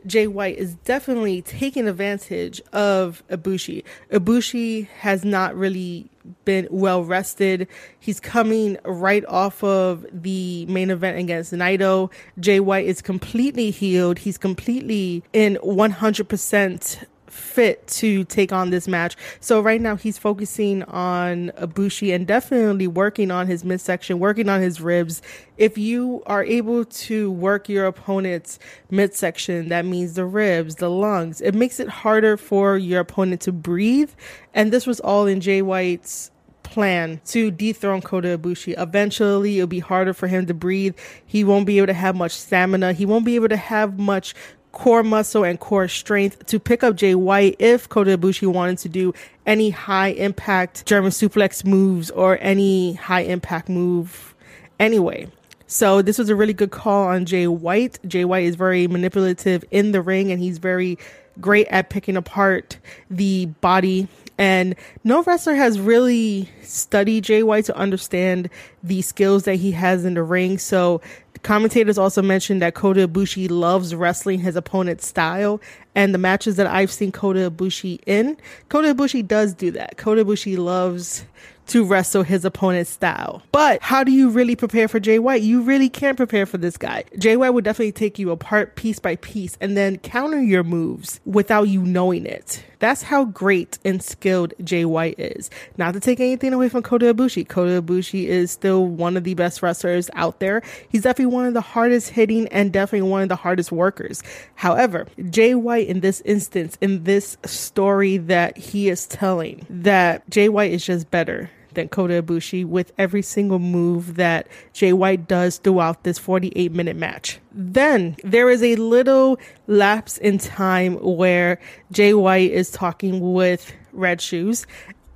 Jay 0.07 0.27
White 0.27 0.57
is 0.59 0.75
definitely 0.77 1.43
taking 1.43 1.89
advantage 1.89 2.61
of 2.73 3.23
Ibushi. 3.29 3.85
Ibushi 4.11 4.89
has 4.89 5.25
not 5.25 5.55
really 5.55 6.11
been 6.45 6.69
well 6.71 7.05
rested. 7.05 7.67
He's 7.99 8.21
coming 8.21 8.79
right 8.85 9.25
off 9.27 9.63
of 9.65 10.07
the 10.13 10.67
main 10.67 10.91
event 10.91 11.19
against 11.19 11.53
Naito. 11.53 12.11
Jay 12.39 12.61
White 12.61 12.87
is 12.87 13.03
completely 13.03 13.71
healed. 13.71 14.19
He's 14.19 14.39
completely 14.39 15.23
in 15.33 15.59
100% 15.63 17.05
fit 17.31 17.87
to 17.87 18.25
take 18.25 18.53
on 18.53 18.71
this 18.71 18.89
match. 18.89 19.17
So 19.41 19.61
right 19.61 19.81
now 19.81 19.97
he's 19.97 20.19
focusing 20.19 20.83
on 20.85 21.53
Ibushi 21.57 22.15
and 22.15 22.27
definitely 22.27 22.87
working 22.87 23.31
on 23.31 23.47
his 23.47 23.65
midsection, 23.65 24.19
working 24.19 24.49
on 24.49 24.61
his 24.61 24.81
ribs. 24.81 25.23
If 25.57 25.79
you 25.79 26.23
are 26.27 26.45
able 26.45 26.85
to 26.85 27.31
work 27.31 27.69
your 27.69 27.87
opponent's 27.87 28.59
midsection, 28.91 29.69
that 29.69 29.85
means 29.85 30.15
the 30.15 30.25
ribs, 30.25 30.77
the 30.77 30.91
lungs, 30.91 31.41
it 31.41 31.55
makes 31.55 31.81
it 31.81 31.89
harder 31.89 32.37
for 32.37 32.77
your 32.77 33.01
opponent 33.01 33.41
to 33.43 33.53
breathe. 33.53 34.11
And 34.55 34.73
this 34.73 34.87
was 34.87 35.01
all 35.01 35.27
in 35.27 35.41
Jay 35.41 35.63
White's 35.63 36.31
plan 36.63 37.21
to 37.27 37.51
dethrone 37.51 38.01
Kota 38.01 38.39
Ibushi. 38.39 38.81
Eventually, 38.81 39.59
it'll 39.59 39.67
be 39.67 39.81
harder 39.81 40.15
for 40.15 40.29
him 40.29 40.47
to 40.47 40.55
breathe. 40.55 40.97
He 41.27 41.43
won't 41.43 41.67
be 41.67 41.79
able 41.79 41.89
to 41.89 41.95
have 41.95 42.15
much 42.15 42.33
stamina. 42.33 42.93
He 42.93 43.05
won't 43.05 43.25
be 43.25 43.35
able 43.35 43.49
to 43.49 43.57
have 43.57 43.99
much 43.99 44.35
core 44.73 45.03
muscle 45.03 45.45
and 45.45 45.59
core 45.59 45.89
strength 45.89 46.47
to 46.47 46.61
pick 46.61 46.83
up 46.83 46.97
Jay 46.97 47.15
White 47.15 47.57
if 47.59 47.89
Kota 47.89 48.17
Ibushi 48.17 48.47
wanted 48.47 48.79
to 48.79 48.89
do 48.89 49.13
any 49.47 49.71
high 49.71 50.09
impact 50.09 50.87
German 50.87 51.11
suplex 51.11 51.65
moves 51.65 52.11
or 52.11 52.39
any 52.41 52.95
high 52.95 53.23
impact 53.23 53.69
move 53.69 54.35
anyway. 54.79 55.29
So 55.67 56.03
this 56.03 56.19
was 56.19 56.29
a 56.29 56.35
really 56.35 56.53
good 56.53 56.71
call 56.71 57.05
on 57.05 57.27
Jay 57.27 57.47
White. 57.47 57.99
Jay 58.07 58.25
White 58.25 58.45
is 58.45 58.57
very 58.57 58.89
manipulative 58.89 59.65
in 59.71 59.93
the 59.93 60.03
ring 60.03 60.33
and 60.33 60.41
he's 60.41 60.59
very 60.59 60.99
great 61.41 61.67
at 61.69 61.91
picking 61.91 62.17
apart 62.17 62.79
the 63.09 63.47
body 63.61 64.09
and 64.41 64.75
no 65.05 65.23
wrestler 65.23 65.55
has 65.55 65.79
really 65.79 66.49
studied 66.63 67.25
Jay 67.25 67.43
White 67.43 67.67
to 67.67 67.77
understand 67.77 68.49
the 68.83 69.03
skills 69.03 69.43
that 69.45 69.57
he 69.57 69.73
has 69.73 70.07
in 70.07 70.15
the 70.15 70.23
ring. 70.23 70.57
So 70.57 71.03
commentators 71.43 71.99
also 71.99 72.23
mentioned 72.23 72.63
that 72.63 72.75
Kota 72.75 73.09
Ibushi 73.09 73.51
loves 73.51 73.95
wrestling 73.95 74.41
his 74.41 74.57
opponent's 74.57 75.07
style. 75.07 75.61
And 75.95 76.15
the 76.15 76.19
matches 76.19 76.57
that 76.57 76.67
I've 76.67 76.91
seen 76.91 77.13
Kota 77.13 77.51
Ibushi 77.51 78.01
in, 78.07 78.37
Kota 78.69 78.95
Ibushi 78.95 79.27
does 79.27 79.55
do 79.55 79.71
that. 79.73 79.97
Kota 79.97 80.25
Ibushi 80.25 80.57
loves 80.57 81.25
to 81.71 81.85
wrestle 81.85 82.25
his 82.25 82.45
opponent's 82.45 82.91
style. 82.91 83.43
But 83.53 83.81
how 83.81 84.03
do 84.03 84.11
you 84.11 84.29
really 84.29 84.57
prepare 84.57 84.89
for 84.89 84.99
Jay 84.99 85.21
White? 85.21 85.43
You 85.43 85.63
really 85.63 85.89
can't 85.89 86.17
prepare 86.17 86.45
for 86.45 86.59
this 86.59 86.77
guy. 86.77 87.05
Jay 87.17 87.37
White 87.37 87.51
would 87.51 87.65
definitely 87.65 87.93
take 87.93 88.19
you 88.19 88.33
apart 88.33 88.75
piece 88.75 88.99
by 88.99 89.15
piece 89.17 89.57
and 89.61 89.77
then 89.77 89.99
counter 89.99 90.43
your 90.43 90.65
moves 90.65 91.21
without 91.25 91.69
you 91.69 91.83
knowing 91.83 92.27
it. 92.27 92.65
That's 92.81 93.03
how 93.03 93.27
great 93.27 93.79
and 93.85 94.03
skilled 94.03 94.55
Jay 94.65 94.85
White 94.85 95.21
is. 95.21 95.51
Not 95.77 95.95
to 95.95 96.01
take 96.01 96.19
anything 96.19 96.53
away 96.53 96.71
from 96.71 96.83
Kota 96.83 97.15
Ibushi. 97.15 97.47
Kota 97.47 97.83
Ibushi 97.83 98.25
is 98.25 98.51
still 98.51 98.87
one 98.87 99.17
of 99.17 99.25
the 99.25 99.35
best 99.35 99.63
wrestlers 99.63 100.11
out 100.15 100.41
there. 100.41 100.63
He's 100.89 101.03
definitely 101.03 101.35
one 101.35 101.47
of 101.47 101.55
the 101.55 101.61
hardest 101.61 102.09
hitting 102.09 102.49
and 102.49 102.73
definitely 102.73 103.09
one 103.09 103.23
of 103.23 103.29
the 103.29 103.37
hardest 103.37 103.71
workers. 103.71 104.23
However, 104.55 105.07
Jay 105.29 105.55
White 105.55 105.80
in 105.89 106.01
this 106.01 106.21
instance, 106.23 106.77
in 106.81 107.05
this 107.05 107.37
story 107.45 108.17
that 108.17 108.57
he 108.57 108.89
is 108.89 109.07
telling, 109.07 109.67
that 109.69 110.29
Jay 110.31 110.49
White 110.49 110.73
is 110.73 110.85
just 110.85 111.11
better 111.11 111.51
than 111.75 111.89
Kota 111.89 112.23
Ibushi 112.23 112.65
with 112.65 112.93
every 112.99 113.23
single 113.23 113.59
move 113.59 114.17
that 114.17 114.49
Jay 114.73 114.93
White 114.93 115.29
does 115.29 115.59
throughout 115.59 116.03
this 116.03 116.19
48 116.19 116.73
minute 116.73 116.97
match. 116.97 117.39
Then 117.53 118.17
there 118.25 118.51
is 118.51 118.63
a 118.63 118.77
little 118.77 119.39
lapse 119.67 120.19
in 120.19 120.39
time 120.39 120.95
where 120.97 121.61
Jay 121.93 122.13
White 122.15 122.51
is 122.51 122.71
talking 122.71 123.33
with 123.33 123.73
Red 123.93 124.21
Shoes 124.21 124.67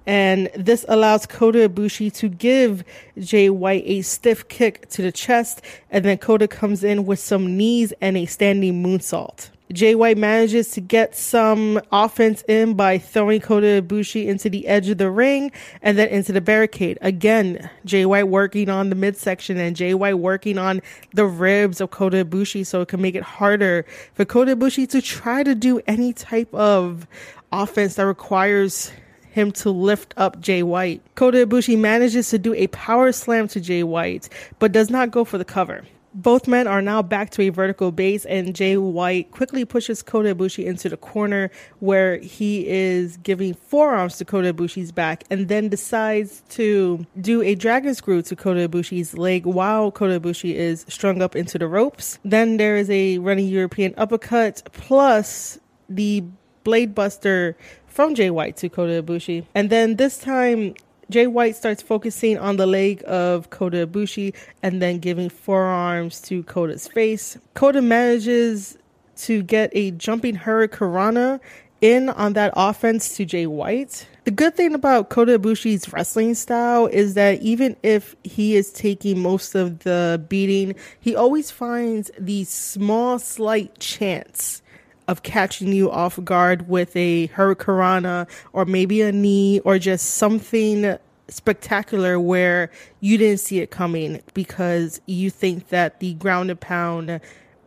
and 0.06 0.50
this 0.54 0.85
allows 0.88 1.26
Kota 1.26 1.68
Ibushi 1.68 2.12
to 2.14 2.28
give 2.28 2.85
Jay 3.18 3.49
White 3.49 3.85
a 3.87 4.02
stiff 4.02 4.49
kick 4.49 4.88
to 4.90 5.02
the 5.02 5.12
chest, 5.12 5.62
and 5.90 6.04
then 6.04 6.18
Kota 6.18 6.47
comes 6.47 6.85
in 6.85 7.06
with 7.06 7.18
some 7.18 7.56
knees 7.56 7.92
and 8.00 8.16
a 8.16 8.26
standing 8.26 8.83
moonsault. 8.83 9.49
Jay 9.73 9.94
White 9.94 10.18
manages 10.18 10.71
to 10.73 10.80
get 10.83 11.16
some 11.16 11.80
offense 11.90 12.44
in 12.47 12.75
by 12.75 12.99
throwing 12.99 13.40
Kota 13.40 13.83
Ibushi 13.83 14.26
into 14.26 14.50
the 14.50 14.66
edge 14.66 14.90
of 14.90 14.99
the 14.99 15.11
ring 15.11 15.50
and 15.80 15.97
then 15.97 16.09
into 16.09 16.33
the 16.33 16.42
barricade. 16.42 16.99
Again, 17.00 17.71
Jay 17.87 18.04
White 18.04 18.28
working 18.28 18.68
on 18.68 18.90
the 18.90 18.94
midsection 18.94 19.56
and 19.56 19.75
Jay 19.75 19.94
White 19.94 20.18
working 20.18 20.59
on 20.59 20.83
the 21.14 21.25
ribs 21.25 21.80
of 21.80 21.90
Kota 21.90 22.26
Ibushi 22.26 22.66
so 22.66 22.83
it 22.83 22.88
can 22.88 23.00
make 23.00 23.14
it 23.14 23.23
harder 23.23 23.87
for 24.12 24.26
Kota 24.26 24.54
Ibushi 24.54 24.87
to 24.90 25.00
try 25.00 25.42
to 25.42 25.54
do 25.54 25.80
any 25.87 26.12
type 26.12 26.52
of 26.54 27.06
offense 27.50 27.94
that 27.94 28.04
requires 28.04 28.92
him 29.30 29.50
to 29.50 29.71
lift 29.71 30.12
up 30.18 30.40
Jay 30.40 30.62
White. 30.62 31.00
Kota 31.14 31.47
Ibushi 31.47 31.78
manages 31.78 32.28
to 32.28 32.38
do 32.38 32.52
a 32.54 32.66
power 32.68 33.12
slam 33.12 33.49
to 33.49 33.61
Jay 33.61 33.83
White, 33.83 34.28
but 34.59 34.73
does 34.73 34.90
not 34.90 35.11
go 35.11 35.25
for 35.25 35.38
the 35.38 35.44
cover. 35.44 35.85
Both 36.14 36.47
men 36.47 36.68
are 36.68 36.80
now 36.80 37.02
back 37.02 37.30
to 37.30 37.42
a 37.42 37.49
vertical 37.49 37.90
base, 37.90 38.25
and 38.25 38.54
Jay 38.54 38.76
White 38.76 39.33
quickly 39.33 39.64
pushes 39.64 40.00
Kota 40.00 40.33
Ibushi 40.33 40.64
into 40.64 40.88
the 40.88 40.97
corner 40.97 41.50
where 41.80 42.18
he 42.18 42.68
is 42.68 43.16
giving 43.16 43.54
forearms 43.54 44.18
to 44.18 44.25
Kota 44.25 44.54
Ibushi's 44.54 44.92
back 44.92 45.25
and 45.28 45.49
then 45.49 45.68
decides 45.68 46.44
to 46.50 47.04
do 47.21 47.42
a 47.42 47.56
dragon 47.56 47.97
screw 47.97 48.23
to 48.23 48.37
Kota 48.37 48.68
Ibushi's 48.68 49.18
leg 49.18 49.44
while 49.44 49.90
Kota 49.90 50.21
Ibushi 50.21 50.54
is 50.54 50.87
strung 50.88 51.21
up 51.21 51.35
into 51.35 51.59
the 51.59 51.66
ropes. 51.66 52.21
Then 52.25 52.59
there 52.59 52.76
is 52.76 52.88
a 52.90 53.18
running 53.18 53.49
European 53.49 53.92
uppercut 53.97 54.62
plus 54.73 55.59
the 55.88 56.23
blade 56.62 56.94
buster 56.94 57.56
from 57.88 58.14
Jay 58.14 58.30
White 58.30 58.56
to 58.59 58.68
Kota 58.68 59.02
Ibushi. 59.02 59.47
And 59.52 59.68
then 59.68 59.97
this 59.97 60.18
time 60.18 60.75
Jay 61.11 61.26
White 61.26 61.56
starts 61.56 61.82
focusing 61.82 62.38
on 62.38 62.56
the 62.56 62.66
leg 62.66 63.02
of 63.06 63.50
Kota 63.50 63.87
Ibushi 63.87 64.34
and 64.62 64.80
then 64.80 64.99
giving 64.99 65.28
forearms 65.28 66.20
to 66.23 66.42
Kota's 66.44 66.88
face. 66.88 67.38
Kota 67.54 67.82
manages 67.82 68.78
to 69.16 69.42
get 69.42 69.70
a 69.75 69.90
jumping 69.92 70.37
hurricanrana 70.37 71.40
in 71.80 72.08
on 72.08 72.32
that 72.32 72.52
offense 72.56 73.16
to 73.16 73.25
Jay 73.25 73.46
White. 73.46 74.06
The 74.25 74.30
good 74.30 74.56
thing 74.56 74.75
about 74.75 75.11
Kota 75.11 75.38
Ibushi's 75.38 75.92
wrestling 75.92 76.34
style 76.34 76.87
is 76.87 77.12
that 77.14 77.42
even 77.42 77.76
if 77.82 78.16
he 78.25 78.56
is 78.56 78.73
taking 78.73 79.20
most 79.20 79.54
of 79.54 79.80
the 79.80 80.25
beating, 80.28 80.75
he 80.99 81.14
always 81.14 81.50
finds 81.50 82.11
the 82.18 82.44
small, 82.44 83.18
slight 83.18 83.78
chance 83.78 84.62
of 85.08 85.23
catching 85.23 85.68
you 85.68 85.90
off 85.90 86.23
guard 86.25 86.68
with 86.68 86.94
a 86.96 87.28
hurricanrana 87.28 88.28
or 88.52 88.64
maybe 88.64 89.02
a 89.02 89.12
knee 89.12 89.61
or 89.61 89.78
just 89.78 90.14
something 90.14 90.96
spectacular 91.28 92.20
where 92.20 92.70
you 93.00 93.16
didn't 93.18 93.40
see 93.40 93.61
it 93.61 93.70
coming 93.70 94.20
because 94.34 95.00
you 95.06 95.30
think 95.30 95.68
that 95.68 96.00
the 96.00 96.14
ground 96.14 96.50
and 96.50 96.61
pound 96.61 97.20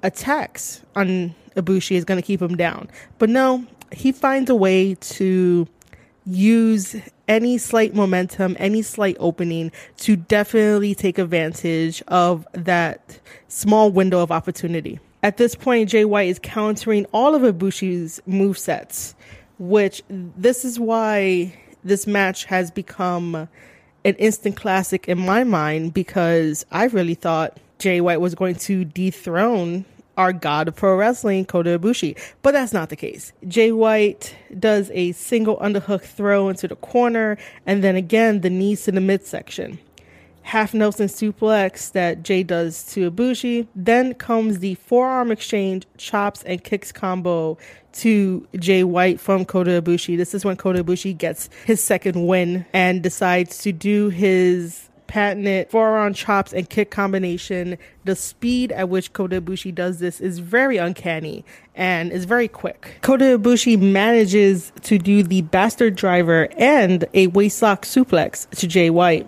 attacks 0.04 0.82
on 0.96 1.34
Ibushi 1.56 1.96
is 1.96 2.06
going 2.06 2.20
to 2.20 2.26
keep 2.26 2.42
him 2.42 2.56
down. 2.56 2.88
But 3.18 3.30
no, 3.30 3.66
he 3.92 4.12
finds 4.12 4.50
a 4.50 4.56
way 4.56 4.96
to 4.96 5.68
use 6.26 6.96
any 7.28 7.58
slight 7.58 7.96
momentum, 7.96 8.56
any 8.60 8.82
slight 8.82 9.18
opening 9.20 9.72
to 9.98 10.16
definitely 10.16 10.94
take 10.94 11.18
advantage 11.18 12.02
of 12.08 12.46
that 12.54 13.20
small 13.48 13.92
window 13.92 14.22
of 14.22 14.32
opportunity. 14.32 15.00
At 15.24 15.38
this 15.38 15.56
point, 15.56 15.90
Jay 15.90 16.06
White 16.06 16.30
is 16.30 16.40
countering 16.42 17.06
all 17.12 17.34
of 17.34 17.42
Ibushi's 17.42 18.22
move 18.26 18.58
sets, 18.58 19.16
which 19.58 20.04
this 20.10 20.64
is 20.64 20.80
why 20.80 21.54
this 21.84 22.06
match 22.06 22.46
has 22.46 22.70
become 22.70 23.48
an 24.06 24.16
instant 24.16 24.56
classic 24.56 25.08
in 25.08 25.18
my 25.18 25.44
mind 25.44 25.94
because 25.94 26.66
I 26.72 26.86
really 26.86 27.16
thought 27.16 27.58
Jay 27.80 28.00
White 28.00 28.22
was 28.22 28.36
going 28.36 28.56
to 28.56 28.86
dethrone 28.86 29.86
our 30.18 30.34
god 30.34 30.68
of 30.68 30.76
pro 30.76 30.96
wrestling, 30.96 31.46
Kota 31.46 31.78
Ibushi. 31.78 32.18
But 32.42 32.52
that's 32.52 32.74
not 32.74 32.90
the 32.90 32.96
case. 32.96 33.34
Jay 33.48 33.72
White 33.72 34.36
does 34.60 34.92
a 34.94 35.12
single 35.14 35.58
underhook 35.58 36.02
throw 36.02 36.50
into 36.50 36.68
the 36.68 36.76
corner, 36.76 37.38
and 37.66 37.84
then 37.84 37.96
again 37.96 38.42
the 38.42 38.50
knees 38.50 38.84
to 38.84 38.92
the 38.92 39.02
midsection 39.02 39.80
half 40.48 40.74
Nelson 40.74 41.08
suplex 41.08 41.92
that 41.92 42.24
Jay 42.24 42.42
does 42.42 42.86
to 42.94 43.12
Ibushi. 43.12 43.68
Then 43.76 44.14
comes 44.14 44.60
the 44.60 44.76
forearm 44.76 45.30
exchange, 45.30 45.86
chops, 45.98 46.42
and 46.44 46.64
kicks 46.64 46.94
combo 46.94 47.58
to 47.94 48.48
Jay 48.58 48.86
White 48.86 49.20
from 49.20 49.44
Kota 49.44 49.82
Ibushi. 49.82 50.16
This 50.16 50.34
is 50.34 50.46
when 50.46 50.56
Kota 50.56 50.84
Ibushi 50.84 51.18
gets 51.18 51.50
his 51.66 51.84
second 51.84 52.28
win 52.28 52.66
and 52.72 53.04
decides 53.04 53.58
to 53.60 53.74
do 53.74 54.08
his 54.08 54.90
patented 55.08 55.70
forearm 55.70 56.14
chops 56.14 56.54
and 56.54 56.70
kick 56.70 56.92
combination. 56.92 57.78
The 58.06 58.16
speed 58.16 58.72
at 58.72 58.88
which 58.88 59.12
Kota 59.12 59.42
Ibushi 59.42 59.76
does 59.76 60.00
this 60.00 60.22
is 60.22 60.40
very 60.40 60.78
uncanny 60.78 61.44
and 61.76 62.10
is 62.14 62.24
very 62.24 62.48
quick. 62.48 63.00
Kota 63.02 63.38
Ibushi 63.38 63.78
manages 63.82 64.72
to 64.84 64.98
do 64.98 65.24
the 65.24 65.42
bastard 65.42 65.96
driver 65.96 66.48
and 66.58 67.04
a 67.14 67.28
waistlock 67.28 67.82
suplex 67.82 68.50
to 68.52 68.66
Jay 68.66 68.90
White. 68.90 69.28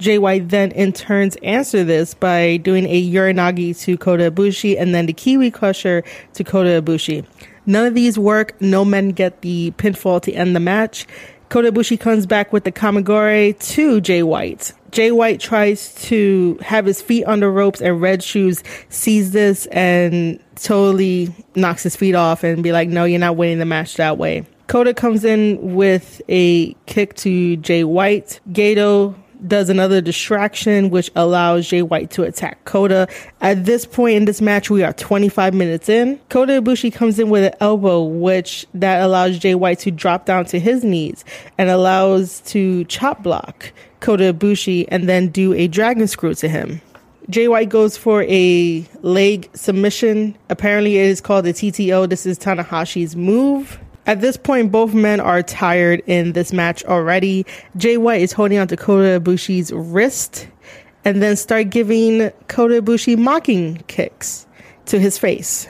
White 0.00 0.48
then 0.48 0.70
in 0.72 0.92
turns 0.92 1.36
answer 1.42 1.84
this 1.84 2.14
by 2.14 2.58
doing 2.58 2.86
a 2.86 3.10
Uranage 3.12 3.80
to 3.80 3.96
Kota 3.98 4.30
Ibushi 4.30 4.80
and 4.80 4.94
then 4.94 5.06
the 5.06 5.12
Kiwi 5.12 5.50
Crusher 5.50 6.04
to 6.34 6.44
Kota 6.44 6.80
Ibushi. 6.80 7.26
None 7.66 7.86
of 7.86 7.94
these 7.94 8.18
work. 8.18 8.58
No 8.60 8.84
men 8.84 9.10
get 9.10 9.42
the 9.42 9.72
pinfall 9.72 10.22
to 10.22 10.32
end 10.32 10.56
the 10.56 10.60
match. 10.60 11.06
Kota 11.48 11.72
Ibushi 11.72 11.98
comes 11.98 12.26
back 12.26 12.52
with 12.52 12.64
the 12.64 12.72
Kamigoye 12.72 13.58
to 13.74 14.00
Jay 14.00 14.22
White. 14.22 14.72
Jay 14.90 15.12
White 15.12 15.40
tries 15.40 15.94
to 16.06 16.58
have 16.62 16.86
his 16.86 17.02
feet 17.02 17.24
on 17.24 17.40
the 17.40 17.48
ropes 17.48 17.80
and 17.80 18.00
Red 18.00 18.22
Shoes 18.22 18.62
sees 18.88 19.32
this 19.32 19.66
and 19.66 20.38
totally 20.56 21.34
knocks 21.54 21.82
his 21.82 21.96
feet 21.96 22.14
off 22.14 22.44
and 22.44 22.62
be 22.62 22.72
like, 22.72 22.88
no, 22.88 23.04
you're 23.04 23.18
not 23.18 23.36
winning 23.36 23.58
the 23.58 23.66
match 23.66 23.96
that 23.96 24.16
way. 24.16 24.46
Kota 24.66 24.92
comes 24.92 25.24
in 25.24 25.74
with 25.74 26.20
a 26.28 26.74
kick 26.86 27.14
to 27.16 27.56
Jay 27.56 27.84
White. 27.84 28.40
Gedo 28.52 29.14
does 29.46 29.68
another 29.68 30.00
distraction, 30.00 30.90
which 30.90 31.10
allows 31.14 31.68
Jay 31.68 31.82
White 31.82 32.10
to 32.12 32.22
attack 32.22 32.64
Kota. 32.64 33.08
At 33.40 33.64
this 33.64 33.86
point 33.86 34.16
in 34.16 34.24
this 34.24 34.40
match, 34.40 34.70
we 34.70 34.82
are 34.82 34.92
25 34.92 35.54
minutes 35.54 35.88
in. 35.88 36.18
Kota 36.28 36.60
Ibushi 36.60 36.92
comes 36.92 37.18
in 37.18 37.30
with 37.30 37.44
an 37.44 37.58
elbow, 37.60 38.02
which 38.02 38.66
that 38.74 39.02
allows 39.02 39.38
Jay 39.38 39.54
White 39.54 39.78
to 39.80 39.90
drop 39.90 40.26
down 40.26 40.44
to 40.46 40.58
his 40.58 40.84
knees 40.84 41.24
and 41.56 41.70
allows 41.70 42.40
to 42.40 42.84
chop 42.84 43.22
block 43.22 43.72
Kota 44.00 44.32
Ibushi 44.32 44.86
and 44.88 45.08
then 45.08 45.28
do 45.28 45.52
a 45.54 45.68
dragon 45.68 46.06
screw 46.06 46.34
to 46.34 46.48
him. 46.48 46.80
Jay 47.30 47.46
White 47.46 47.68
goes 47.68 47.96
for 47.96 48.24
a 48.26 48.86
leg 49.02 49.50
submission. 49.52 50.34
Apparently, 50.48 50.96
it 50.96 51.06
is 51.06 51.20
called 51.20 51.44
the 51.44 51.52
TTO. 51.52 52.08
This 52.08 52.24
is 52.24 52.38
Tanahashi's 52.38 53.14
move. 53.14 53.78
At 54.08 54.22
this 54.22 54.38
point, 54.38 54.72
both 54.72 54.94
men 54.94 55.20
are 55.20 55.42
tired 55.42 56.02
in 56.06 56.32
this 56.32 56.50
match 56.50 56.82
already. 56.86 57.44
Jay 57.76 57.98
White 57.98 58.22
is 58.22 58.32
holding 58.32 58.56
on 58.56 58.66
to 58.68 58.76
Kota 58.76 59.20
Ibushi's 59.20 59.70
wrist 59.70 60.48
and 61.04 61.22
then 61.22 61.36
start 61.36 61.68
giving 61.68 62.30
Kota 62.48 62.80
Ibushi 62.80 63.18
mocking 63.18 63.84
kicks 63.86 64.46
to 64.86 64.98
his 64.98 65.18
face. 65.18 65.68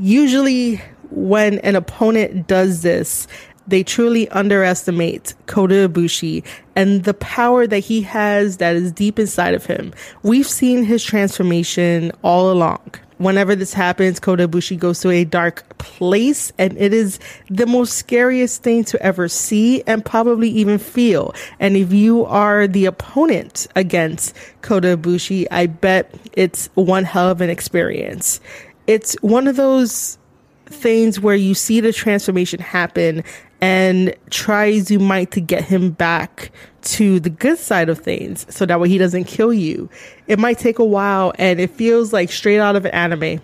Usually, 0.00 0.76
when 1.10 1.58
an 1.58 1.76
opponent 1.76 2.46
does 2.46 2.80
this, 2.80 3.28
they 3.66 3.84
truly 3.84 4.30
underestimate 4.30 5.34
Kota 5.44 5.90
Ibushi 5.90 6.42
and 6.74 7.04
the 7.04 7.12
power 7.12 7.66
that 7.66 7.80
he 7.80 8.00
has 8.00 8.56
that 8.56 8.76
is 8.76 8.92
deep 8.92 9.18
inside 9.18 9.52
of 9.52 9.66
him. 9.66 9.92
We've 10.22 10.48
seen 10.48 10.84
his 10.84 11.04
transformation 11.04 12.12
all 12.22 12.50
along 12.50 12.94
whenever 13.24 13.54
this 13.54 13.72
happens, 13.72 14.20
Kota 14.20 14.48
Ibushi 14.48 14.78
goes 14.78 15.00
to 15.00 15.10
a 15.10 15.24
dark 15.24 15.78
place, 15.78 16.52
and 16.58 16.76
it 16.78 16.92
is 16.92 17.18
the 17.48 17.66
most 17.66 17.94
scariest 17.94 18.62
thing 18.62 18.84
to 18.84 19.02
ever 19.02 19.28
see 19.28 19.82
and 19.86 20.04
probably 20.04 20.48
even 20.50 20.78
feel. 20.78 21.34
And 21.60 21.76
if 21.76 21.92
you 21.92 22.24
are 22.26 22.66
the 22.66 22.86
opponent 22.86 23.66
against 23.76 24.34
Kota 24.62 24.96
Ibushi, 24.96 25.46
I 25.50 25.66
bet 25.66 26.14
it's 26.32 26.68
one 26.74 27.04
hell 27.04 27.30
of 27.30 27.40
an 27.40 27.50
experience. 27.50 28.40
It's 28.86 29.14
one 29.22 29.46
of 29.46 29.56
those 29.56 30.18
things 30.66 31.20
where 31.20 31.36
you 31.36 31.54
see 31.54 31.80
the 31.80 31.92
transformation 31.92 32.60
happen 32.60 33.24
and 33.62 34.14
tries 34.28 34.90
you 34.90 34.98
might 34.98 35.30
to 35.30 35.40
get 35.40 35.64
him 35.64 35.92
back 35.92 36.50
to 36.82 37.20
the 37.20 37.30
good 37.30 37.56
side 37.56 37.88
of 37.88 37.96
things 37.96 38.44
so 38.52 38.66
that 38.66 38.80
way 38.80 38.88
he 38.88 38.98
doesn't 38.98 39.24
kill 39.24 39.52
you. 39.52 39.88
It 40.26 40.40
might 40.40 40.58
take 40.58 40.80
a 40.80 40.84
while 40.84 41.32
and 41.38 41.60
it 41.60 41.70
feels 41.70 42.12
like 42.12 42.32
straight 42.32 42.58
out 42.58 42.74
of 42.74 42.84
an 42.84 42.90
anime. 42.90 43.40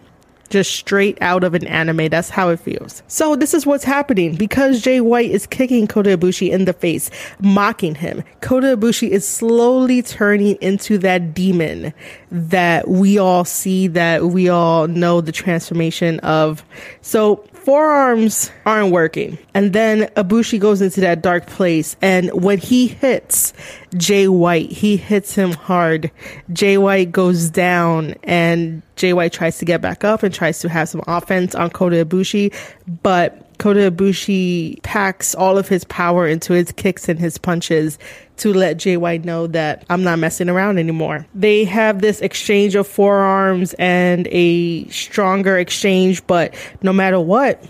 Just 0.51 0.75
straight 0.75 1.19
out 1.21 1.45
of 1.45 1.53
an 1.53 1.67
anime. 1.67 2.09
That's 2.09 2.31
how 2.31 2.49
it 2.49 2.59
feels. 2.59 3.03
So 3.07 3.37
this 3.37 3.53
is 3.53 3.67
what's 3.67 3.85
happening. 3.85 4.35
Because 4.35 4.81
Jay 4.81 5.01
White 5.01 5.31
is 5.31 5.47
kicking 5.47 5.87
Kota 5.87 6.17
Ibushi 6.17 6.51
in 6.51 6.65
the 6.65 6.73
face, 6.73 7.11
mocking 7.39 7.95
him, 7.95 8.25
Kota 8.41 8.77
Ibushi 8.77 9.11
is 9.11 9.29
slowly 9.29 10.03
turning 10.03 10.57
into 10.63 10.97
that 10.99 11.35
demon 11.35 11.93
that 12.33 12.89
we 12.89 13.19
all 13.19 13.45
see, 13.45 13.89
that 13.89 14.25
we 14.25 14.49
all 14.49 14.89
know 14.89 15.21
the 15.21 15.33
transformation 15.33 16.19
of. 16.21 16.65
So 17.03 17.45
forearms 17.69 18.51
aren't 18.65 18.93
working. 18.93 19.37
And 19.53 19.75
then 19.75 20.05
Ibushi 20.17 20.59
goes 20.59 20.81
into 20.81 21.03
that 21.03 21.21
dark 21.21 21.47
place. 21.47 21.97
And 22.01 22.31
when 22.31 22.57
he 22.57 22.87
hits 22.87 23.53
Jay 23.95 24.27
White, 24.27 24.71
he 24.71 24.97
hits 24.97 25.35
him 25.35 25.53
hard. 25.53 26.11
Jay 26.51 26.79
White 26.79 27.13
goes 27.13 27.51
down 27.51 28.15
and 28.25 28.81
Jay 28.97 29.13
White 29.13 29.35
tries 29.35 29.59
to 29.59 29.67
get 29.67 29.83
back 29.83 30.03
up 30.03 30.23
and 30.23 30.35
tries 30.35 30.61
to 30.61 30.71
have 30.71 30.89
some 30.89 31.03
offense 31.07 31.55
on 31.55 31.69
Kota 31.69 32.07
Ibushi. 32.07 32.55
But 33.03 33.48
Kota 33.59 33.91
Ibushi 33.91 34.83
packs 34.83 35.35
all 35.35 35.59
of 35.59 35.69
his 35.69 35.85
power 35.85 36.27
into 36.27 36.53
his 36.53 36.73
kicks 36.73 37.09
and 37.09 37.19
his 37.19 37.39
punches 37.39 37.99
to 38.39 38.53
let 38.55 38.77
Jay 38.77 38.97
White 38.97 39.25
know 39.25 39.49
that 39.49 39.85
I'm 39.91 40.05
not 40.05 40.21
messing 40.21 40.49
around 40.49 40.79
anymore. 40.79 41.27
They 41.35 41.65
have 41.65 42.01
this 42.01 42.21
exchange 42.21 42.77
of 42.77 42.87
forearms 42.87 43.75
and 43.75 44.29
a 44.31 44.87
stronger 44.89 45.59
exchange, 45.59 46.25
but 46.27 46.55
no 46.83 46.93
matter 46.93 47.21
what, 47.21 47.65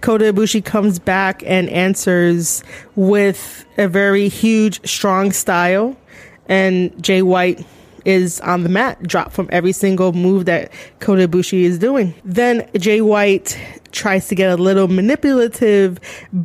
Kota 0.00 0.32
Ibushi 0.32 0.64
comes 0.64 0.98
back 0.98 1.42
and 1.46 1.68
answers 1.70 2.62
with 2.96 3.64
a 3.78 3.88
very 3.88 4.28
huge, 4.28 4.84
strong 4.86 5.32
style, 5.32 5.96
and 6.48 7.02
Jay 7.02 7.22
White 7.22 7.64
is 8.08 8.40
on 8.40 8.62
the 8.62 8.70
mat, 8.70 9.02
drop 9.02 9.32
from 9.32 9.48
every 9.52 9.72
single 9.72 10.12
move 10.12 10.46
that 10.46 10.72
Kota 11.00 11.28
Ibushi 11.28 11.60
is 11.64 11.78
doing. 11.78 12.14
Then 12.24 12.68
Jay 12.78 13.02
White 13.02 13.60
tries 13.92 14.28
to 14.28 14.34
get 14.34 14.50
a 14.50 14.56
little 14.60 14.88
manipulative 14.88 16.00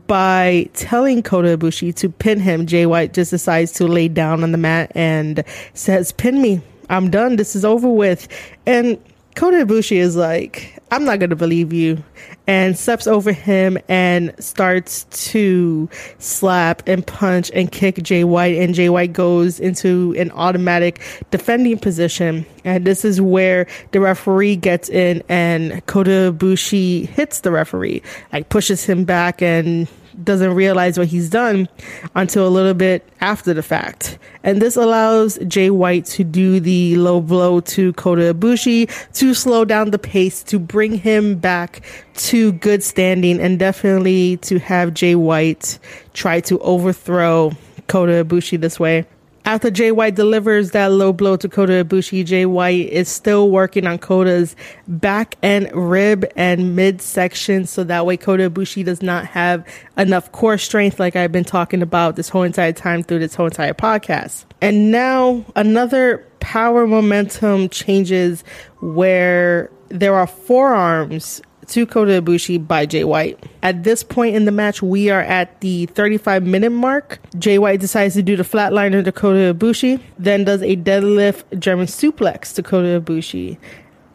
by 0.07 0.69
telling 0.73 1.23
Kota 1.23 1.57
Ibushi 1.57 1.95
to 1.95 2.09
pin 2.09 2.41
him. 2.41 2.65
Jay 2.67 2.85
White 2.85 3.13
just 3.13 3.31
decides 3.31 3.71
to 3.73 3.87
lay 3.87 4.09
down 4.09 4.43
on 4.43 4.51
the 4.51 4.57
mat 4.57 4.91
and 4.93 5.43
says, 5.73 6.11
"Pin 6.11 6.41
me. 6.41 6.61
I'm 6.89 7.09
done. 7.09 7.37
This 7.37 7.55
is 7.55 7.63
over 7.63 7.89
with." 7.89 8.27
And 8.65 8.99
Kota 9.35 9.65
Ibushi 9.65 9.97
is 9.97 10.15
like, 10.15 10.77
I'm 10.91 11.05
not 11.05 11.17
going 11.17 11.31
to 11.31 11.35
believe 11.35 11.73
you. 11.73 12.03
And 12.45 12.77
steps 12.77 13.07
over 13.07 13.31
him 13.31 13.77
and 13.87 14.33
starts 14.37 15.05
to 15.31 15.89
slap 16.19 16.83
and 16.87 17.05
punch 17.07 17.49
and 17.53 17.71
kick 17.71 18.03
Jay 18.03 18.25
White. 18.25 18.57
And 18.57 18.75
Jay 18.75 18.89
White 18.89 19.13
goes 19.13 19.61
into 19.61 20.13
an 20.17 20.29
automatic 20.31 21.01
defending 21.31 21.77
position. 21.77 22.45
And 22.65 22.85
this 22.85 23.05
is 23.05 23.21
where 23.21 23.65
the 23.91 24.01
referee 24.01 24.57
gets 24.57 24.89
in 24.89 25.23
and 25.29 25.85
Kota 25.85 26.33
Ibushi 26.33 27.07
hits 27.07 27.39
the 27.39 27.51
referee, 27.51 28.01
like 28.33 28.49
pushes 28.49 28.83
him 28.83 29.05
back 29.05 29.41
and 29.41 29.87
doesn't 30.23 30.53
realize 30.53 30.97
what 30.97 31.07
he's 31.07 31.29
done 31.29 31.67
until 32.15 32.47
a 32.47 32.49
little 32.49 32.73
bit 32.73 33.07
after 33.21 33.53
the 33.53 33.63
fact. 33.63 34.17
And 34.43 34.61
this 34.61 34.75
allows 34.75 35.37
Jay 35.47 35.69
White 35.69 36.05
to 36.07 36.23
do 36.23 36.59
the 36.59 36.95
low 36.97 37.21
blow 37.21 37.61
to 37.61 37.93
Kota 37.93 38.33
Ibushi 38.33 38.89
to 39.13 39.33
slow 39.33 39.65
down 39.65 39.91
the 39.91 39.99
pace, 39.99 40.43
to 40.43 40.59
bring 40.59 40.93
him 40.93 41.35
back 41.35 41.81
to 42.15 42.51
good 42.53 42.83
standing, 42.83 43.39
and 43.39 43.57
definitely 43.57 44.37
to 44.37 44.59
have 44.59 44.93
Jay 44.93 45.15
White 45.15 45.79
try 46.13 46.39
to 46.41 46.59
overthrow 46.59 47.51
Kota 47.87 48.25
Ibushi 48.25 48.59
this 48.59 48.79
way. 48.79 49.05
After 49.45 49.69
Jay 49.69 49.91
White 49.91 50.15
delivers 50.15 50.71
that 50.71 50.93
low 50.93 51.11
blow 51.11 51.35
to 51.35 51.49
Kota 51.49 51.83
Ibushi, 51.83 52.25
Jay 52.25 52.45
White 52.45 52.87
is 52.87 53.09
still 53.09 53.49
working 53.49 53.85
on 53.85 53.99
Kota's 53.99 54.55
back 54.87 55.35
and 55.41 55.69
rib 55.73 56.25
and 56.37 56.77
midsection 56.77 57.65
so 57.65 57.83
that 57.83 58.05
way 58.05 58.15
Kota 58.15 58.49
Ibushi 58.49 58.85
does 58.85 59.01
not 59.01 59.25
have 59.25 59.67
enough 59.97 60.31
core 60.31 60.57
strength 60.57 60.97
like 60.97 61.17
I've 61.17 61.33
been 61.33 61.43
talking 61.43 61.81
about 61.81 62.15
this 62.15 62.29
whole 62.29 62.43
entire 62.43 62.71
time 62.71 63.03
through 63.03 63.19
this 63.19 63.35
whole 63.35 63.47
entire 63.47 63.73
podcast. 63.73 64.45
And 64.61 64.91
now 64.91 65.43
another 65.57 66.25
power 66.39 66.87
momentum 66.87 67.67
changes 67.67 68.45
where 68.79 69.69
there 69.89 70.15
are 70.15 70.27
forearms 70.27 71.41
to 71.69 71.85
Kota 71.85 72.21
Ibushi 72.21 72.67
by 72.67 72.85
Jay 72.85 73.03
White. 73.03 73.43
At 73.61 73.83
this 73.83 74.03
point 74.03 74.35
in 74.35 74.45
the 74.45 74.51
match, 74.51 74.81
we 74.81 75.09
are 75.09 75.21
at 75.21 75.61
the 75.61 75.85
35 75.87 76.43
minute 76.43 76.71
mark. 76.71 77.19
Jay 77.37 77.59
White 77.59 77.79
decides 77.79 78.15
to 78.15 78.23
do 78.23 78.35
the 78.35 78.43
flatliner 78.43 79.03
to 79.03 79.11
Kota 79.11 79.53
Ibushi, 79.53 80.01
then 80.17 80.43
does 80.43 80.61
a 80.61 80.75
deadlift 80.75 81.59
German 81.59 81.87
suplex 81.87 82.53
to 82.55 82.63
Kota 82.63 83.01
Ibushi. 83.01 83.57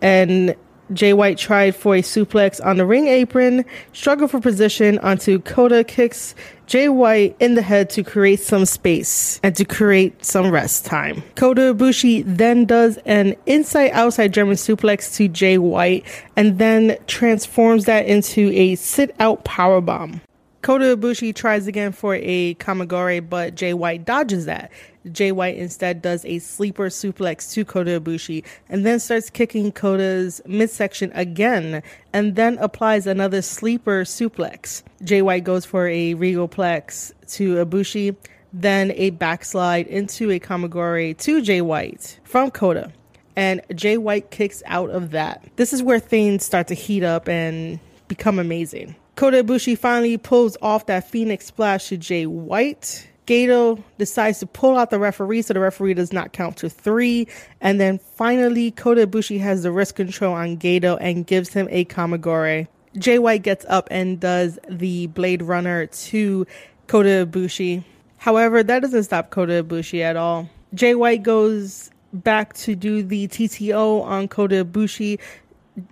And 0.01 0.55
Jay 0.93 1.13
White 1.13 1.39
tried 1.39 1.77
for 1.77 1.97
a 1.97 2.03
suplex 2.03 2.65
on 2.65 2.79
the 2.79 2.87
ring 2.87 3.09
apron, 3.09 3.65
struggled 3.93 4.31
for 4.31 4.41
position 4.41 4.99
onto 4.99 5.39
Kota 5.41 5.85
kicks 5.85 6.35
Jay 6.67 6.89
White 6.89 7.35
in 7.41 7.55
the 7.55 7.63
head 7.63 7.89
to 7.91 8.03
create 8.03 8.41
some 8.41 8.67
space 8.67 9.41
and 9.43 9.57
to 9.57 9.65
create 9.65 10.25
some 10.25 10.51
rest 10.51 10.85
time. 10.85 11.23
Kota 11.35 11.75
Ibushi 11.75 12.25
then 12.27 12.67
does 12.67 12.99
an 13.07 13.35
inside 13.47 13.91
outside 13.93 14.35
German 14.35 14.57
suplex 14.57 15.15
to 15.17 15.29
Jay 15.29 15.57
White 15.59 16.05
and 16.37 16.59
then 16.59 16.97
transforms 17.07 17.87
that 17.87 18.07
into 18.07 18.51
a 18.53 18.75
sit 18.75 19.15
out 19.19 19.45
power 19.45 19.81
bomb. 19.81 20.21
Kota 20.61 20.97
Ibushi 20.97 21.35
tries 21.35 21.67
again 21.67 21.93
for 21.93 22.17
a 22.17 22.55
Kamigoye, 22.57 23.27
but 23.27 23.55
Jay 23.55 23.73
White 23.73 24.05
dodges 24.05 24.45
that. 24.47 24.71
Jay 25.13 25.33
White 25.33 25.57
instead 25.57 26.03
does 26.03 26.25
a 26.25 26.39
sleeper 26.39 26.89
suplex 26.89 27.53
to 27.53 27.65
Kota 27.65 28.01
Ibushi 28.01 28.45
and 28.69 28.85
then 28.85 29.01
starts 29.01 29.31
kicking 29.31 29.73
Kota's 29.73 30.41
midsection 30.47 31.11
again 31.15 31.83
and 32.13 32.37
then 32.37 32.59
applies 32.59 33.07
another 33.07 33.43
sleeper 33.43 34.05
suplex. 34.05 34.83
Jay 35.03 35.23
White 35.23 35.45
goes 35.45 35.65
for 35.65 35.87
a 35.89 36.15
Regalplex 36.15 37.13
to 37.29 37.65
Ibushi, 37.65 38.17
then 38.53 38.93
a 38.93 39.11
backslide 39.11 39.87
into 39.87 40.31
a 40.31 40.41
Kamigoye 40.41 41.17
to 41.19 41.43
Jay 41.43 41.61
White 41.61 42.19
from 42.25 42.51
Kota. 42.51 42.93
And 43.37 43.63
Jay 43.75 43.99
White 43.99 44.31
kicks 44.31 44.63
out 44.67 44.91
of 44.91 45.13
that. 45.13 45.45
This 45.57 45.73
is 45.73 45.83
where 45.83 46.01
things 46.01 46.45
start 46.45 46.67
to 46.69 46.75
heat 46.75 47.05
up 47.05 47.29
and 47.29 47.79
become 48.09 48.39
amazing. 48.39 48.97
Kota 49.15 49.43
Ibushi 49.43 49.77
finally 49.77 50.17
pulls 50.17 50.57
off 50.63 50.87
that 50.87 51.09
Phoenix 51.09 51.47
splash 51.47 51.89
to 51.89 51.97
Jay 51.97 52.27
White. 52.27 53.09
Gedo 53.29 53.83
decides 53.99 54.39
to 54.39 54.47
pull 54.47 54.79
out 54.79 54.89
the 54.89 54.99
referee 54.99 55.43
so 55.43 55.53
the 55.53 55.61
referee 55.61 55.93
does 55.93 56.15
not 56.15 56.33
count 56.33 56.57
to 56.57 56.71
three. 56.71 57.29
And 57.61 57.79
then 57.79 57.99
finally, 57.99 58.71
Kota 58.71 59.07
Ibushi 59.07 59.39
has 59.41 59.63
the 59.65 59.71
wrist 59.71 59.97
control 59.97 60.33
on 60.33 60.57
Gedo 60.57 60.97
and 60.99 61.27
gives 61.27 61.53
him 61.53 61.69
a 61.71 61.85
Kamigoye. 61.85 62.69
Jay 62.97 63.19
White 63.19 63.43
gets 63.43 63.67
up 63.69 63.87
and 63.91 64.19
does 64.19 64.59
the 64.71 65.09
Blade 65.09 65.43
Runner 65.43 65.87
to 65.87 66.47
Kota 66.87 67.27
Ibushi. 67.27 67.85
However, 68.17 68.63
that 68.63 68.81
doesn't 68.81 69.05
stop 69.05 69.29
Kota 69.29 69.63
Ibushi 69.63 70.01
at 70.01 70.17
all. 70.17 70.49
Jay 70.73 70.95
White 70.95 71.23
goes 71.23 71.91
back 72.15 72.55
to 72.55 72.75
do 72.75 73.03
the 73.03 73.29
TTO 73.29 74.03
on 74.05 74.29
Kota 74.29 74.65
Ibushi 74.65 75.19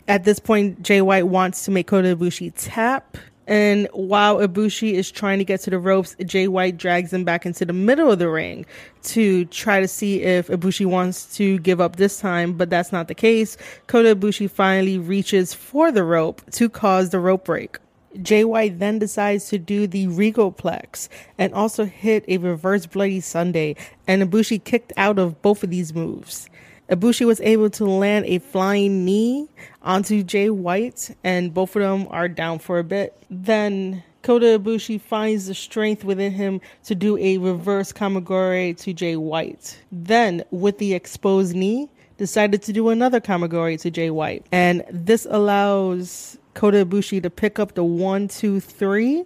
at 0.08 0.24
this 0.24 0.38
point, 0.38 0.82
Jay 0.82 1.00
White 1.00 1.28
wants 1.28 1.64
to 1.64 1.70
make 1.70 1.86
Kota 1.86 2.16
Ibushi 2.16 2.52
tap. 2.56 3.16
And 3.46 3.88
while 3.92 4.38
Ibushi 4.38 4.94
is 4.94 5.10
trying 5.10 5.38
to 5.38 5.44
get 5.44 5.60
to 5.60 5.70
the 5.70 5.78
ropes, 5.78 6.16
Jay 6.24 6.48
White 6.48 6.76
drags 6.76 7.12
him 7.12 7.24
back 7.24 7.46
into 7.46 7.64
the 7.64 7.72
middle 7.72 8.10
of 8.10 8.18
the 8.18 8.28
ring 8.28 8.66
to 9.04 9.44
try 9.46 9.80
to 9.80 9.86
see 9.86 10.22
if 10.22 10.48
Ibushi 10.48 10.86
wants 10.86 11.36
to 11.36 11.58
give 11.60 11.80
up 11.80 11.96
this 11.96 12.18
time, 12.18 12.54
but 12.54 12.70
that's 12.70 12.90
not 12.90 13.08
the 13.08 13.14
case. 13.14 13.56
Kota 13.86 14.16
Ibushi 14.16 14.50
finally 14.50 14.98
reaches 14.98 15.54
for 15.54 15.92
the 15.92 16.02
rope 16.02 16.42
to 16.52 16.68
cause 16.68 17.10
the 17.10 17.20
rope 17.20 17.44
break. 17.44 17.78
Jay 18.22 18.44
White 18.44 18.78
then 18.78 18.98
decides 18.98 19.48
to 19.48 19.58
do 19.58 19.86
the 19.86 20.06
Regalplex 20.06 21.08
and 21.38 21.52
also 21.52 21.84
hit 21.84 22.24
a 22.28 22.38
reverse 22.38 22.86
Bloody 22.86 23.20
Sunday, 23.20 23.76
and 24.08 24.22
Ibushi 24.22 24.64
kicked 24.64 24.92
out 24.96 25.18
of 25.18 25.40
both 25.42 25.62
of 25.62 25.70
these 25.70 25.94
moves. 25.94 26.48
Ibushi 26.88 27.26
was 27.26 27.40
able 27.40 27.68
to 27.70 27.84
land 27.84 28.26
a 28.26 28.38
flying 28.38 29.04
knee 29.04 29.48
onto 29.86 30.22
Jay 30.22 30.50
White, 30.50 31.16
and 31.24 31.54
both 31.54 31.74
of 31.76 31.82
them 31.82 32.08
are 32.10 32.28
down 32.28 32.58
for 32.58 32.78
a 32.78 32.84
bit. 32.84 33.16
Then 33.30 34.02
Kota 34.22 34.58
Ibushi 34.58 35.00
finds 35.00 35.46
the 35.46 35.54
strength 35.54 36.04
within 36.04 36.32
him 36.32 36.60
to 36.84 36.94
do 36.94 37.16
a 37.16 37.38
reverse 37.38 37.92
Kamigoye 37.92 38.76
to 38.78 38.92
Jay 38.92 39.16
White. 39.16 39.78
Then, 39.92 40.42
with 40.50 40.78
the 40.78 40.94
exposed 40.94 41.54
knee, 41.54 41.88
decided 42.18 42.62
to 42.62 42.72
do 42.72 42.88
another 42.88 43.20
Kamigoye 43.20 43.80
to 43.82 43.90
Jay 43.90 44.10
White. 44.10 44.44
And 44.50 44.84
this 44.90 45.26
allows 45.30 46.36
Kota 46.54 46.84
Ibushi 46.84 47.22
to 47.22 47.30
pick 47.30 47.58
up 47.58 47.74
the 47.74 47.84
one, 47.84 48.26
two, 48.26 48.58
three 48.58 49.24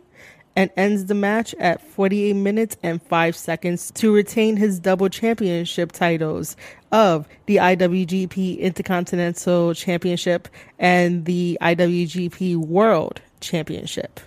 and 0.57 0.71
ends 0.77 1.07
the 1.07 1.15
match 1.15 1.55
at 1.59 1.81
48 1.81 2.35
minutes 2.35 2.77
and 2.83 3.03
5 3.03 3.37
seconds 3.37 3.91
to 3.93 4.13
retain 4.13 4.57
his 4.57 4.81
double 4.81 5.09
championship 5.09 5.93
titles 5.93 6.57
of 6.93 7.29
the 7.47 7.57
IWGP 7.57 8.59
Intercontinental 8.59 9.75
Championship 9.75 10.49
and 10.79 11.25
the 11.25 11.57
IWGP 11.61 12.57
World 12.57 13.21
Championship. 13.41 14.21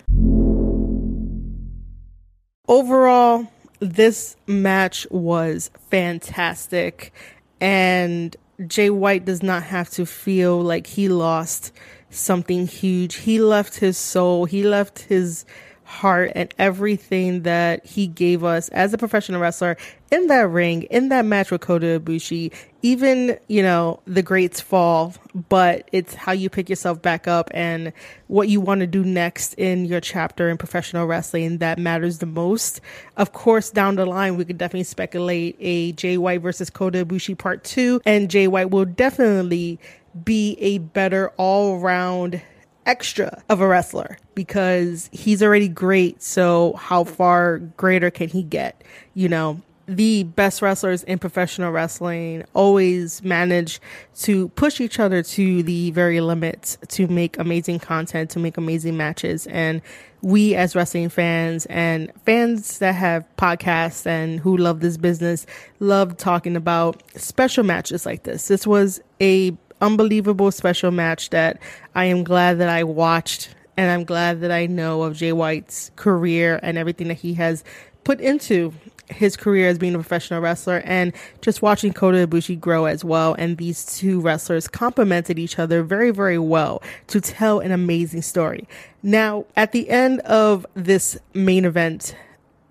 Overall, 2.66 3.46
this 3.80 4.36
match 4.46 5.06
was 5.10 5.70
fantastic, 5.90 7.12
and 7.60 8.34
Jay 8.66 8.88
White 8.88 9.26
does 9.26 9.42
not 9.42 9.64
have 9.64 9.90
to 9.90 10.06
feel 10.06 10.60
like 10.62 10.86
he 10.86 11.08
lost 11.08 11.72
something 12.08 12.66
huge. 12.66 13.16
He 13.16 13.38
left 13.40 13.76
his 13.76 13.98
soul, 13.98 14.46
he 14.46 14.62
left 14.62 15.00
his 15.00 15.44
heart 15.84 16.32
and 16.34 16.52
everything 16.58 17.42
that 17.42 17.84
he 17.84 18.06
gave 18.06 18.42
us 18.42 18.68
as 18.70 18.92
a 18.92 18.98
professional 18.98 19.40
wrestler 19.40 19.76
in 20.10 20.26
that 20.28 20.48
ring, 20.48 20.82
in 20.84 21.08
that 21.10 21.24
match 21.24 21.50
with 21.50 21.60
Kota 21.60 22.00
Ibushi. 22.00 22.52
Even, 22.82 23.38
you 23.48 23.62
know, 23.62 24.00
the 24.06 24.22
greats 24.22 24.60
fall, 24.60 25.14
but 25.48 25.88
it's 25.92 26.14
how 26.14 26.32
you 26.32 26.50
pick 26.50 26.68
yourself 26.68 27.00
back 27.00 27.26
up 27.26 27.50
and 27.52 27.92
what 28.26 28.48
you 28.48 28.60
want 28.60 28.80
to 28.80 28.86
do 28.86 29.04
next 29.04 29.54
in 29.54 29.84
your 29.84 30.00
chapter 30.00 30.48
in 30.48 30.58
professional 30.58 31.06
wrestling 31.06 31.58
that 31.58 31.78
matters 31.78 32.18
the 32.18 32.26
most. 32.26 32.80
Of 33.16 33.32
course, 33.32 33.70
down 33.70 33.96
the 33.96 34.06
line, 34.06 34.36
we 34.36 34.44
could 34.44 34.58
definitely 34.58 34.84
speculate 34.84 35.56
a 35.60 35.92
Jay 35.92 36.16
White 36.18 36.42
versus 36.42 36.70
Kota 36.70 37.04
Ibushi 37.04 37.36
part 37.36 37.64
two, 37.64 38.00
and 38.04 38.30
Jay 38.30 38.46
White 38.46 38.70
will 38.70 38.84
definitely 38.84 39.78
be 40.24 40.56
a 40.60 40.78
better 40.78 41.30
all 41.36 41.78
round 41.78 42.40
extra 42.86 43.42
of 43.48 43.60
a 43.60 43.66
wrestler 43.66 44.18
because 44.34 45.08
he's 45.12 45.42
already 45.42 45.68
great. 45.68 46.22
So 46.22 46.74
how 46.74 47.04
far 47.04 47.58
greater 47.58 48.10
can 48.10 48.28
he 48.28 48.42
get? 48.42 48.82
You 49.14 49.28
know, 49.28 49.60
the 49.86 50.24
best 50.24 50.62
wrestlers 50.62 51.02
in 51.04 51.18
professional 51.18 51.70
wrestling 51.70 52.44
always 52.54 53.22
manage 53.22 53.80
to 54.20 54.48
push 54.50 54.80
each 54.80 54.98
other 54.98 55.22
to 55.22 55.62
the 55.62 55.90
very 55.90 56.20
limits 56.20 56.78
to 56.88 57.06
make 57.06 57.38
amazing 57.38 57.80
content, 57.80 58.30
to 58.30 58.38
make 58.38 58.56
amazing 58.56 58.96
matches. 58.96 59.46
And 59.48 59.82
we 60.22 60.54
as 60.54 60.74
wrestling 60.74 61.10
fans 61.10 61.66
and 61.66 62.10
fans 62.24 62.78
that 62.78 62.94
have 62.94 63.26
podcasts 63.36 64.06
and 64.06 64.40
who 64.40 64.56
love 64.56 64.80
this 64.80 64.96
business 64.96 65.44
love 65.80 66.16
talking 66.16 66.56
about 66.56 67.02
special 67.14 67.62
matches 67.62 68.06
like 68.06 68.22
this. 68.22 68.48
This 68.48 68.66
was 68.66 69.02
a 69.20 69.50
unbelievable 69.84 70.50
special 70.50 70.90
match 70.90 71.30
that 71.30 71.60
I 71.94 72.06
am 72.06 72.24
glad 72.24 72.58
that 72.58 72.68
I 72.68 72.84
watched 72.84 73.54
and 73.76 73.90
I'm 73.90 74.04
glad 74.04 74.40
that 74.40 74.50
I 74.50 74.66
know 74.66 75.02
of 75.02 75.16
Jay 75.16 75.32
White's 75.32 75.90
career 75.96 76.60
and 76.62 76.78
everything 76.78 77.08
that 77.08 77.14
he 77.14 77.34
has 77.34 77.64
put 78.04 78.20
into 78.20 78.72
his 79.10 79.36
career 79.36 79.68
as 79.68 79.78
being 79.78 79.94
a 79.94 79.98
professional 79.98 80.40
wrestler 80.40 80.80
and 80.84 81.12
just 81.42 81.60
watching 81.60 81.92
Kota 81.92 82.26
Ibushi 82.26 82.58
grow 82.58 82.86
as 82.86 83.04
well. 83.04 83.34
And 83.34 83.58
these 83.58 83.84
two 83.84 84.20
wrestlers 84.20 84.68
complemented 84.68 85.38
each 85.38 85.58
other 85.58 85.82
very, 85.82 86.10
very 86.10 86.38
well 86.38 86.82
to 87.08 87.20
tell 87.20 87.60
an 87.60 87.70
amazing 87.72 88.22
story. 88.22 88.66
Now, 89.02 89.44
at 89.56 89.72
the 89.72 89.90
end 89.90 90.20
of 90.20 90.64
this 90.74 91.18
main 91.34 91.64
event 91.64 92.16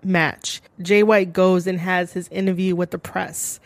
match, 0.02 0.60
Jay 0.82 1.02
White 1.02 1.32
goes 1.32 1.66
and 1.66 1.78
has 1.78 2.12
his 2.12 2.28
interview 2.28 2.74
with 2.74 2.90
the 2.90 2.98
press 2.98 3.60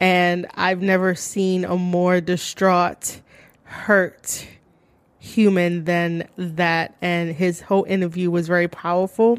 and 0.00 0.46
I've 0.54 0.82
never 0.82 1.14
seen 1.14 1.64
a 1.64 1.76
more 1.76 2.20
distraught, 2.20 3.20
hurt 3.64 4.46
human 5.18 5.84
than 5.84 6.28
that. 6.36 6.94
And 7.02 7.34
his 7.34 7.60
whole 7.60 7.84
interview 7.84 8.30
was 8.30 8.46
very 8.46 8.68
powerful. 8.68 9.38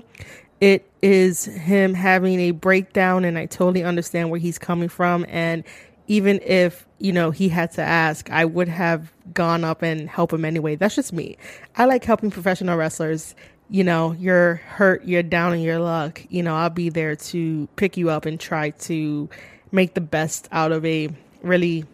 It 0.59 0.89
is 1.01 1.45
him 1.45 1.93
having 1.93 2.39
a 2.39 2.51
breakdown, 2.51 3.23
and 3.25 3.37
I 3.37 3.45
totally 3.45 3.83
understand 3.83 4.31
where 4.31 4.39
he's 4.39 4.57
coming 4.57 4.89
from. 4.89 5.25
And 5.29 5.63
even 6.07 6.39
if, 6.43 6.87
you 6.97 7.11
know, 7.11 7.31
he 7.31 7.49
had 7.49 7.71
to 7.73 7.81
ask, 7.81 8.29
I 8.31 8.45
would 8.45 8.67
have 8.67 9.11
gone 9.33 9.63
up 9.63 9.81
and 9.81 10.09
help 10.09 10.33
him 10.33 10.45
anyway. 10.45 10.75
That's 10.75 10.95
just 10.95 11.13
me. 11.13 11.37
I 11.75 11.85
like 11.85 12.03
helping 12.03 12.31
professional 12.31 12.77
wrestlers. 12.77 13.35
You 13.69 13.83
know, 13.83 14.13
you're 14.13 14.55
hurt, 14.55 15.03
you're 15.05 15.23
down 15.23 15.53
in 15.53 15.59
your 15.59 15.79
luck. 15.79 16.21
You 16.29 16.41
know, 16.41 16.55
I'll 16.55 16.69
be 16.69 16.89
there 16.89 17.15
to 17.15 17.67
pick 17.75 17.97
you 17.97 18.09
up 18.09 18.25
and 18.25 18.39
try 18.39 18.69
to 18.71 19.29
make 19.71 19.93
the 19.93 20.01
best 20.01 20.47
out 20.51 20.71
of 20.71 20.85
a 20.85 21.09
really 21.41 21.85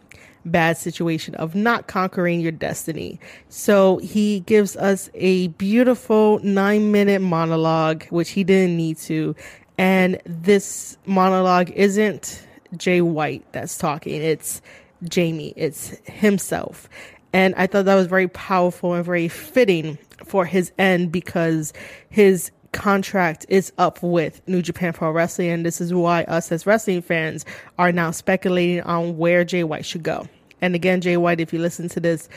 bad 0.45 0.77
situation 0.77 1.36
of 1.36 1.55
not 1.55 1.88
conquering 1.88 2.41
your 2.41 2.51
destiny. 2.51 3.19
So 3.49 3.97
he 3.99 4.41
gives 4.41 4.75
us 4.75 5.09
a 5.13 5.47
beautiful 5.49 6.39
nine 6.39 6.91
minute 6.91 7.21
monologue, 7.21 8.05
which 8.05 8.31
he 8.31 8.43
didn't 8.43 8.75
need 8.77 8.97
to. 8.99 9.36
And 9.77 10.21
this 10.25 10.97
monologue 11.05 11.71
isn't 11.71 12.45
Jay 12.77 13.01
White 13.01 13.45
that's 13.53 13.77
talking, 13.77 14.21
it's 14.21 14.62
Jamie, 15.03 15.53
it's 15.55 15.97
himself. 16.05 16.89
And 17.33 17.55
I 17.55 17.65
thought 17.65 17.86
that 17.86 17.95
was 17.95 18.07
very 18.07 18.27
powerful 18.27 18.93
and 18.93 19.03
very 19.03 19.27
fitting 19.27 19.97
for 20.23 20.45
his 20.45 20.71
end 20.77 21.12
because 21.12 21.73
his 22.09 22.51
contract 22.73 23.45
is 23.47 23.71
up 23.77 24.03
with 24.03 24.41
New 24.47 24.62
Japan 24.62 24.91
Pro 24.91 25.12
Wrestling. 25.12 25.49
And 25.49 25.65
this 25.65 25.79
is 25.79 25.93
why 25.93 26.23
us 26.23 26.51
as 26.51 26.65
wrestling 26.65 27.01
fans 27.01 27.45
are 27.79 27.91
now 27.91 28.12
speculating 28.12 28.81
on 28.81 29.17
where 29.17 29.45
Jay 29.45 29.63
White 29.63 29.86
should 29.86 30.03
go. 30.03 30.27
And 30.62 30.75
again, 30.75 30.99
Jay 30.99 31.15
White, 31.17 31.39
if 31.39 31.53
you 31.53 31.59
listen 31.59 31.88
to 31.89 31.99
this, 31.99 32.27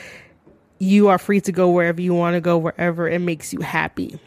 you 0.78 1.08
are 1.08 1.18
free 1.18 1.40
to 1.40 1.52
go 1.52 1.70
wherever 1.70 2.00
you 2.00 2.14
want 2.14 2.34
to 2.34 2.40
go, 2.40 2.58
wherever 2.58 3.08
it 3.08 3.20
makes 3.20 3.52
you 3.52 3.60
happy. 3.60 4.18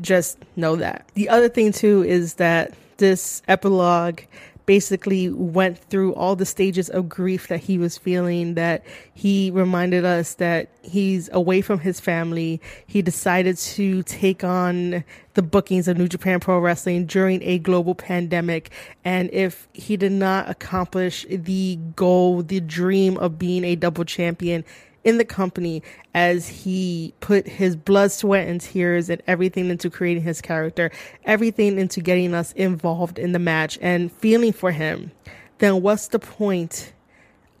Just 0.00 0.38
know 0.56 0.76
that. 0.76 1.08
The 1.14 1.28
other 1.28 1.48
thing, 1.48 1.72
too, 1.72 2.02
is 2.02 2.34
that 2.34 2.74
this 2.98 3.42
epilogue 3.48 4.20
basically 4.66 5.28
went 5.28 5.78
through 5.78 6.14
all 6.14 6.36
the 6.36 6.46
stages 6.46 6.88
of 6.88 7.08
grief 7.08 7.48
that 7.48 7.60
he 7.60 7.78
was 7.78 7.98
feeling 7.98 8.54
that 8.54 8.84
he 9.14 9.50
reminded 9.50 10.04
us 10.04 10.34
that 10.34 10.70
he's 10.82 11.28
away 11.32 11.60
from 11.60 11.80
his 11.80 12.00
family. 12.00 12.60
He 12.86 13.02
decided 13.02 13.56
to 13.58 14.02
take 14.04 14.44
on 14.44 15.04
the 15.34 15.42
bookings 15.42 15.88
of 15.88 15.98
New 15.98 16.08
Japan 16.08 16.40
Pro 16.40 16.58
Wrestling 16.58 17.06
during 17.06 17.42
a 17.42 17.58
global 17.58 17.94
pandemic. 17.94 18.70
And 19.04 19.30
if 19.32 19.68
he 19.72 19.96
did 19.96 20.12
not 20.12 20.48
accomplish 20.48 21.26
the 21.28 21.76
goal 21.96 22.42
the 22.42 22.60
dream 22.60 23.16
of 23.18 23.38
being 23.38 23.64
a 23.64 23.76
double 23.76 24.04
champion 24.04 24.64
in 25.04 25.18
the 25.18 25.24
company 25.24 25.82
as 26.14 26.48
he 26.48 27.14
put 27.20 27.46
his 27.46 27.76
blood, 27.76 28.12
sweat, 28.12 28.48
and 28.48 28.60
tears 28.60 29.08
and 29.08 29.22
everything 29.26 29.70
into 29.70 29.90
creating 29.90 30.22
his 30.22 30.40
character, 30.40 30.90
everything 31.24 31.78
into 31.78 32.00
getting 32.00 32.34
us 32.34 32.52
involved 32.52 33.18
in 33.18 33.32
the 33.32 33.38
match 33.38 33.78
and 33.80 34.12
feeling 34.12 34.52
for 34.52 34.70
him, 34.70 35.10
then 35.58 35.82
what's 35.82 36.08
the 36.08 36.18
point 36.18 36.92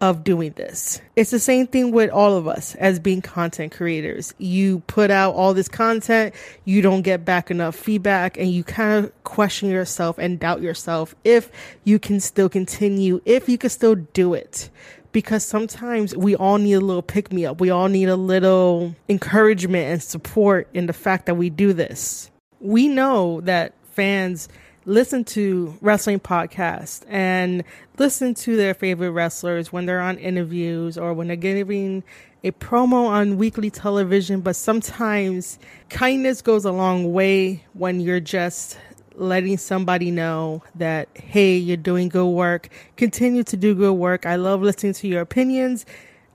of 0.00 0.24
doing 0.24 0.50
this? 0.56 1.00
It's 1.14 1.30
the 1.30 1.38
same 1.38 1.68
thing 1.68 1.92
with 1.92 2.10
all 2.10 2.36
of 2.36 2.48
us 2.48 2.74
as 2.74 2.98
being 2.98 3.22
content 3.22 3.70
creators. 3.72 4.34
You 4.36 4.80
put 4.88 5.12
out 5.12 5.34
all 5.34 5.54
this 5.54 5.68
content, 5.68 6.34
you 6.64 6.82
don't 6.82 7.02
get 7.02 7.24
back 7.24 7.52
enough 7.52 7.76
feedback, 7.76 8.36
and 8.36 8.50
you 8.50 8.64
kind 8.64 9.04
of 9.04 9.24
question 9.24 9.70
yourself 9.70 10.18
and 10.18 10.40
doubt 10.40 10.60
yourself 10.60 11.14
if 11.22 11.50
you 11.84 12.00
can 12.00 12.18
still 12.18 12.48
continue, 12.48 13.20
if 13.24 13.48
you 13.48 13.56
can 13.56 13.70
still 13.70 13.94
do 13.94 14.34
it 14.34 14.70
because 15.12 15.44
sometimes 15.44 16.16
we 16.16 16.34
all 16.34 16.58
need 16.58 16.74
a 16.74 16.80
little 16.80 17.02
pick 17.02 17.32
me 17.32 17.46
up. 17.46 17.60
We 17.60 17.70
all 17.70 17.88
need 17.88 18.08
a 18.08 18.16
little 18.16 18.94
encouragement 19.08 19.84
and 19.92 20.02
support 20.02 20.68
in 20.74 20.86
the 20.86 20.92
fact 20.92 21.26
that 21.26 21.34
we 21.34 21.50
do 21.50 21.72
this. 21.72 22.30
We 22.60 22.88
know 22.88 23.40
that 23.42 23.74
fans 23.92 24.48
listen 24.84 25.24
to 25.24 25.76
wrestling 25.80 26.18
podcasts 26.18 27.04
and 27.08 27.62
listen 27.98 28.34
to 28.34 28.56
their 28.56 28.74
favorite 28.74 29.12
wrestlers 29.12 29.72
when 29.72 29.86
they're 29.86 30.00
on 30.00 30.18
interviews 30.18 30.98
or 30.98 31.12
when 31.14 31.28
they're 31.28 31.36
giving 31.36 32.02
a 32.44 32.50
promo 32.52 33.06
on 33.06 33.38
weekly 33.38 33.70
television, 33.70 34.40
but 34.40 34.56
sometimes 34.56 35.58
kindness 35.90 36.42
goes 36.42 36.64
a 36.64 36.72
long 36.72 37.12
way 37.12 37.64
when 37.74 38.00
you're 38.00 38.18
just 38.18 38.76
letting 39.16 39.58
somebody 39.58 40.10
know 40.10 40.62
that, 40.74 41.08
hey, 41.14 41.56
you're 41.56 41.76
doing 41.76 42.08
good 42.08 42.28
work. 42.28 42.68
Continue 42.96 43.42
to 43.44 43.56
do 43.56 43.74
good 43.74 43.94
work. 43.94 44.26
I 44.26 44.36
love 44.36 44.62
listening 44.62 44.94
to 44.94 45.08
your 45.08 45.20
opinions. 45.20 45.86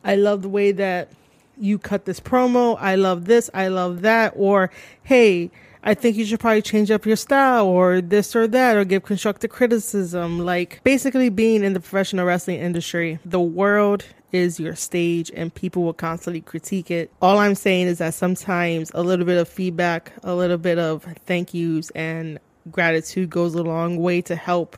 I 0.04 0.16
love 0.16 0.42
the 0.42 0.50
way 0.50 0.72
that 0.72 1.12
you 1.58 1.80
cut 1.80 2.06
this 2.06 2.20
promo. 2.20 2.78
I 2.80 2.96
love 2.96 3.26
this. 3.26 3.50
I 3.54 3.68
love 3.68 4.02
that. 4.02 4.34
Or, 4.36 4.72
hey, 5.04 5.52
I 5.84 5.94
think 5.94 6.18
you 6.18 6.26
should 6.26 6.40
probably 6.40 6.62
change 6.62 6.92
up 6.92 7.06
your 7.06 7.16
style 7.16 7.66
or 7.66 8.02
this 8.02 8.36
or 8.36 8.48
that 8.48 8.76
or 8.76 8.84
give 8.84 9.04
constructive 9.04 9.50
criticism. 9.50 10.40
Like 10.40 10.82
basically 10.84 11.30
being 11.30 11.64
in 11.64 11.74
the 11.74 11.80
professional 11.80 12.26
wrestling 12.26 12.60
industry, 12.60 13.20
the 13.24 13.40
world 13.40 14.06
is 14.32 14.60
your 14.60 14.76
stage 14.76 15.32
and 15.34 15.54
people 15.54 15.84
will 15.84 15.94
constantly 15.94 16.42
critique 16.42 16.92
it. 16.92 17.12
All 17.22 17.38
I'm 17.38 17.56
saying 17.56 17.88
is 17.88 18.00
that 18.00 18.14
sometimes 18.14 18.92
a 18.94 19.02
little 19.02 19.26
bit 19.26 19.38
of 19.38 19.48
feedback, 19.48 20.12
a 20.24 20.36
little 20.36 20.58
bit 20.58 20.78
of 20.78 21.04
thank 21.26 21.54
yous 21.54 21.90
and 21.92 22.40
gratitude 22.72 23.30
goes 23.30 23.56
a 23.56 23.64
long 23.64 23.98
way 23.98 24.22
to 24.24 24.36
help 24.36 24.78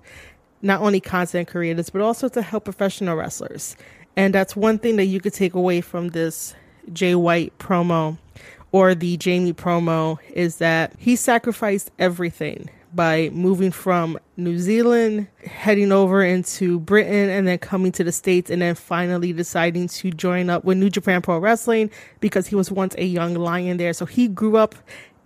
not 0.61 0.81
only 0.81 0.99
content 0.99 1.47
creators, 1.47 1.89
but 1.89 2.01
also 2.01 2.27
to 2.29 2.41
help 2.41 2.65
professional 2.65 3.15
wrestlers. 3.15 3.75
And 4.15 4.33
that's 4.33 4.55
one 4.55 4.79
thing 4.79 4.97
that 4.97 5.05
you 5.05 5.21
could 5.21 5.33
take 5.33 5.53
away 5.53 5.81
from 5.81 6.09
this 6.09 6.53
Jay 6.91 7.15
White 7.15 7.57
promo 7.59 8.17
or 8.71 8.93
the 8.93 9.17
Jamie 9.17 9.53
promo 9.53 10.19
is 10.33 10.57
that 10.57 10.93
he 10.97 11.15
sacrificed 11.15 11.91
everything 11.99 12.69
by 12.93 13.29
moving 13.29 13.71
from 13.71 14.17
New 14.35 14.57
Zealand, 14.57 15.27
heading 15.45 15.91
over 15.91 16.23
into 16.23 16.79
Britain, 16.79 17.29
and 17.29 17.47
then 17.47 17.59
coming 17.59 17.91
to 17.93 18.03
the 18.03 18.11
States, 18.11 18.49
and 18.49 18.61
then 18.61 18.73
finally 18.73 19.31
deciding 19.31 19.87
to 19.89 20.09
join 20.11 20.49
up 20.49 20.63
with 20.63 20.77
New 20.77 20.89
Japan 20.89 21.21
Pro 21.21 21.37
Wrestling 21.37 21.91
because 22.19 22.47
he 22.47 22.55
was 22.55 22.71
once 22.71 22.95
a 22.97 23.05
young 23.05 23.35
lion 23.35 23.77
there. 23.77 23.93
So 23.93 24.05
he 24.05 24.27
grew 24.27 24.57
up 24.57 24.75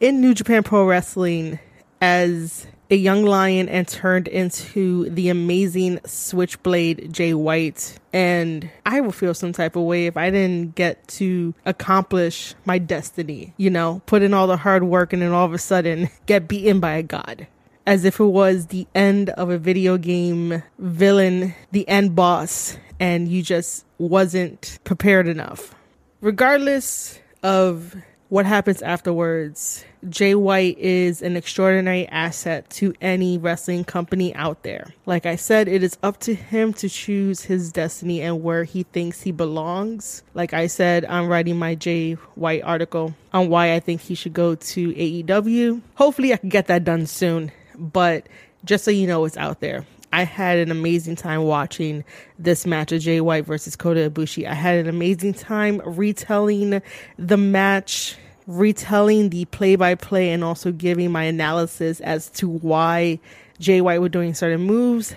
in 0.01 0.19
New 0.19 0.33
Japan 0.33 0.63
Pro 0.63 0.85
Wrestling 0.85 1.57
as 2.03 2.67
a 2.91 2.95
young 2.95 3.23
lion 3.23 3.69
and 3.69 3.87
turned 3.87 4.27
into 4.27 5.09
the 5.09 5.29
amazing 5.29 6.01
switchblade 6.05 7.13
Jay 7.13 7.33
White. 7.33 7.97
And 8.11 8.69
I 8.85 8.99
will 8.99 9.13
feel 9.13 9.33
some 9.33 9.53
type 9.53 9.77
of 9.77 9.83
way 9.83 10.07
if 10.07 10.17
I 10.17 10.29
didn't 10.29 10.75
get 10.75 11.07
to 11.19 11.53
accomplish 11.65 12.55
my 12.65 12.77
destiny, 12.77 13.53
you 13.55 13.69
know, 13.69 14.01
put 14.05 14.21
in 14.21 14.33
all 14.33 14.47
the 14.47 14.57
hard 14.57 14.83
work 14.83 15.13
and 15.13 15.21
then 15.21 15.31
all 15.31 15.45
of 15.45 15.53
a 15.53 15.57
sudden 15.57 16.09
get 16.25 16.49
beaten 16.49 16.81
by 16.81 16.95
a 16.95 17.03
god. 17.03 17.47
As 17.87 18.03
if 18.03 18.19
it 18.19 18.25
was 18.25 18.67
the 18.67 18.85
end 18.93 19.29
of 19.29 19.49
a 19.49 19.57
video 19.57 19.97
game 19.97 20.61
villain, 20.77 21.55
the 21.71 21.87
end 21.87 22.17
boss, 22.17 22.77
and 22.99 23.29
you 23.29 23.41
just 23.41 23.85
wasn't 23.97 24.77
prepared 24.83 25.29
enough. 25.29 25.73
Regardless 26.19 27.19
of 27.43 27.95
what 28.33 28.47
happens 28.47 28.81
afterwards, 28.81 29.85
Jay 30.09 30.33
White 30.33 30.79
is 30.79 31.21
an 31.21 31.37
extraordinary 31.37 32.07
asset 32.07 32.67
to 32.71 32.91
any 32.99 33.37
wrestling 33.37 33.83
company 33.83 34.33
out 34.33 34.63
there. 34.63 34.87
Like 35.05 35.27
I 35.27 35.35
said, 35.35 35.67
it 35.67 35.83
is 35.83 35.99
up 36.01 36.19
to 36.21 36.33
him 36.33 36.73
to 36.73 36.89
choose 36.89 37.43
his 37.43 37.71
destiny 37.71 38.21
and 38.21 38.41
where 38.41 38.63
he 38.63 38.81
thinks 38.81 39.21
he 39.21 39.31
belongs. 39.31 40.23
Like 40.33 40.51
I 40.51 40.65
said, 40.65 41.05
I'm 41.05 41.27
writing 41.27 41.59
my 41.59 41.75
Jay 41.75 42.13
White 42.33 42.63
article 42.63 43.13
on 43.33 43.49
why 43.49 43.75
I 43.75 43.79
think 43.79 44.01
he 44.01 44.15
should 44.15 44.33
go 44.33 44.55
to 44.55 44.93
AEW. 44.93 45.83
Hopefully, 45.93 46.33
I 46.33 46.37
can 46.37 46.49
get 46.49 46.65
that 46.65 46.83
done 46.83 47.05
soon, 47.05 47.51
but 47.77 48.25
just 48.65 48.83
so 48.83 48.89
you 48.89 49.05
know, 49.05 49.25
it's 49.25 49.37
out 49.37 49.59
there. 49.59 49.85
I 50.11 50.23
had 50.23 50.57
an 50.57 50.71
amazing 50.71 51.17
time 51.17 51.43
watching 51.43 52.03
this 52.39 52.65
match 52.65 52.91
of 52.91 53.01
Jay 53.01 53.21
White 53.21 53.45
versus 53.45 53.75
Kota 53.75 54.09
Ibushi. 54.09 54.47
I 54.47 54.55
had 54.55 54.77
an 54.77 54.89
amazing 54.89 55.35
time 55.35 55.83
retelling 55.85 56.81
the 57.19 57.37
match 57.37 58.17
retelling 58.47 59.29
the 59.29 59.45
play 59.45 59.75
by 59.75 59.95
play 59.95 60.31
and 60.31 60.43
also 60.43 60.71
giving 60.71 61.11
my 61.11 61.23
analysis 61.23 61.99
as 62.01 62.29
to 62.31 62.47
why 62.47 63.19
Jay 63.59 63.81
White 63.81 63.99
was 63.99 64.11
doing 64.11 64.33
certain 64.33 64.61
moves, 64.61 65.15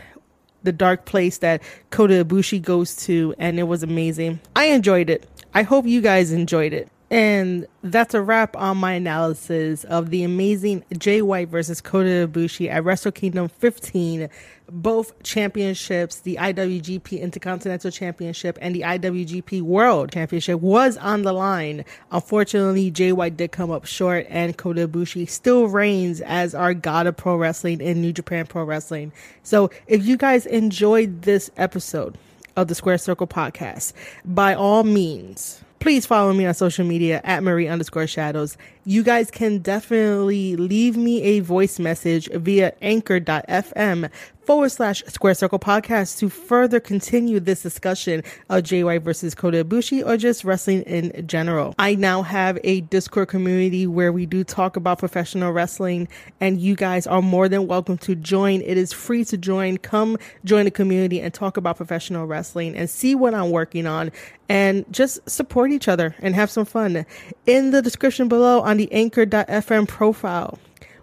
the 0.62 0.72
dark 0.72 1.04
place 1.04 1.38
that 1.38 1.62
Kota 1.90 2.24
Ibushi 2.24 2.60
goes 2.60 2.96
to, 3.06 3.34
and 3.38 3.58
it 3.58 3.64
was 3.64 3.82
amazing. 3.82 4.40
I 4.54 4.66
enjoyed 4.66 5.10
it. 5.10 5.28
I 5.54 5.62
hope 5.62 5.86
you 5.86 6.00
guys 6.00 6.32
enjoyed 6.32 6.72
it. 6.72 6.88
And 7.08 7.66
that's 7.84 8.14
a 8.14 8.20
wrap 8.20 8.56
on 8.56 8.78
my 8.78 8.94
analysis 8.94 9.84
of 9.84 10.10
the 10.10 10.24
amazing 10.24 10.84
Jay 10.98 11.22
White 11.22 11.48
versus 11.48 11.80
Kota 11.80 12.26
Ibushi 12.28 12.68
at 12.68 12.82
Wrestle 12.82 13.12
Kingdom 13.12 13.48
15 13.48 14.28
both 14.68 15.22
championships, 15.22 16.20
the 16.20 16.36
IWGP 16.36 17.20
Intercontinental 17.20 17.90
Championship 17.90 18.58
and 18.60 18.74
the 18.74 18.80
IWGP 18.80 19.62
World 19.62 20.12
Championship 20.12 20.60
was 20.60 20.96
on 20.96 21.22
the 21.22 21.32
line. 21.32 21.84
Unfortunately, 22.10 22.90
Jay 22.90 23.12
White 23.12 23.36
did 23.36 23.52
come 23.52 23.70
up 23.70 23.84
short 23.84 24.26
and 24.28 24.56
Kota 24.56 24.88
Ibushi 24.88 25.28
still 25.28 25.68
reigns 25.68 26.20
as 26.20 26.54
our 26.54 26.74
god 26.74 27.06
of 27.06 27.16
pro 27.16 27.36
wrestling 27.36 27.80
in 27.80 28.00
New 28.00 28.12
Japan 28.12 28.46
Pro 28.46 28.64
Wrestling. 28.64 29.12
So 29.42 29.70
if 29.86 30.04
you 30.04 30.16
guys 30.16 30.46
enjoyed 30.46 31.22
this 31.22 31.50
episode 31.56 32.18
of 32.56 32.68
the 32.68 32.74
Square 32.74 32.98
Circle 32.98 33.26
podcast, 33.26 33.92
by 34.24 34.54
all 34.54 34.82
means, 34.82 35.62
please 35.78 36.06
follow 36.06 36.32
me 36.32 36.46
on 36.46 36.54
social 36.54 36.84
media 36.84 37.20
at 37.22 37.42
Marie 37.42 37.68
underscore 37.68 38.06
shadows. 38.06 38.56
You 38.84 39.02
guys 39.02 39.30
can 39.30 39.58
definitely 39.58 40.56
leave 40.56 40.96
me 40.96 41.22
a 41.22 41.40
voice 41.40 41.78
message 41.78 42.28
via 42.32 42.72
anchor.fm 42.82 44.10
forward 44.46 44.68
slash 44.68 45.02
square 45.08 45.34
circle 45.34 45.58
podcast 45.58 46.18
to 46.18 46.28
further 46.28 46.78
continue 46.78 47.40
this 47.40 47.62
discussion 47.62 48.22
of 48.48 48.62
JY 48.62 49.02
versus 49.02 49.34
Kota 49.34 49.64
Ibushi 49.64 50.06
or 50.06 50.16
just 50.16 50.44
wrestling 50.44 50.82
in 50.82 51.26
general. 51.26 51.74
I 51.80 51.96
now 51.96 52.22
have 52.22 52.56
a 52.62 52.82
Discord 52.82 53.26
community 53.26 53.88
where 53.88 54.12
we 54.12 54.24
do 54.24 54.44
talk 54.44 54.76
about 54.76 55.00
professional 55.00 55.50
wrestling 55.50 56.06
and 56.40 56.60
you 56.60 56.76
guys 56.76 57.08
are 57.08 57.20
more 57.20 57.48
than 57.48 57.66
welcome 57.66 57.98
to 57.98 58.14
join. 58.14 58.62
It 58.62 58.78
is 58.78 58.92
free 58.92 59.24
to 59.24 59.36
join. 59.36 59.78
Come 59.78 60.16
join 60.44 60.64
the 60.66 60.70
community 60.70 61.20
and 61.20 61.34
talk 61.34 61.56
about 61.56 61.76
professional 61.76 62.26
wrestling 62.26 62.76
and 62.76 62.88
see 62.88 63.16
what 63.16 63.34
I'm 63.34 63.50
working 63.50 63.86
on 63.88 64.12
and 64.48 64.84
just 64.92 65.28
support 65.28 65.72
each 65.72 65.88
other 65.88 66.14
and 66.20 66.36
have 66.36 66.50
some 66.52 66.64
fun. 66.64 67.04
In 67.46 67.72
the 67.72 67.82
description 67.82 68.28
below 68.28 68.60
on 68.60 68.76
the 68.76 68.92
anchor.fm 68.92 69.88
profile, 69.88 70.56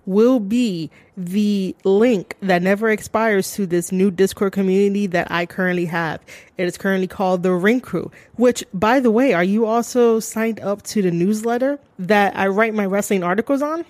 will 0.06 0.40
be 0.40 0.90
the 1.16 1.76
link 1.84 2.36
that 2.42 2.62
never 2.62 2.90
expires 2.90 3.54
to 3.54 3.66
this 3.66 3.92
new 3.92 4.12
Discord 4.12 4.54
community 4.54 5.08
that 5.08 5.32
I 5.32 5.46
currently 5.46 5.86
have. 5.86 6.22
It 6.58 6.66
is 6.66 6.78
currently 6.78 7.08
called 7.08 7.44
the 7.44 7.54
Ring 7.54 7.82
Crew, 7.82 8.12
which, 8.36 8.64
by 8.74 9.00
the 9.00 9.12
way, 9.12 9.34
are 9.34 9.44
you 9.44 9.66
also 9.66 10.20
signed 10.20 10.60
up 10.60 10.82
to 10.84 11.02
the 11.02 11.12
newsletter 11.12 11.80
that 12.00 12.36
I 12.36 12.48
write 12.48 12.74
my 12.74 12.86
wrestling 12.86 13.24
articles 13.24 13.62
on? 13.62 13.86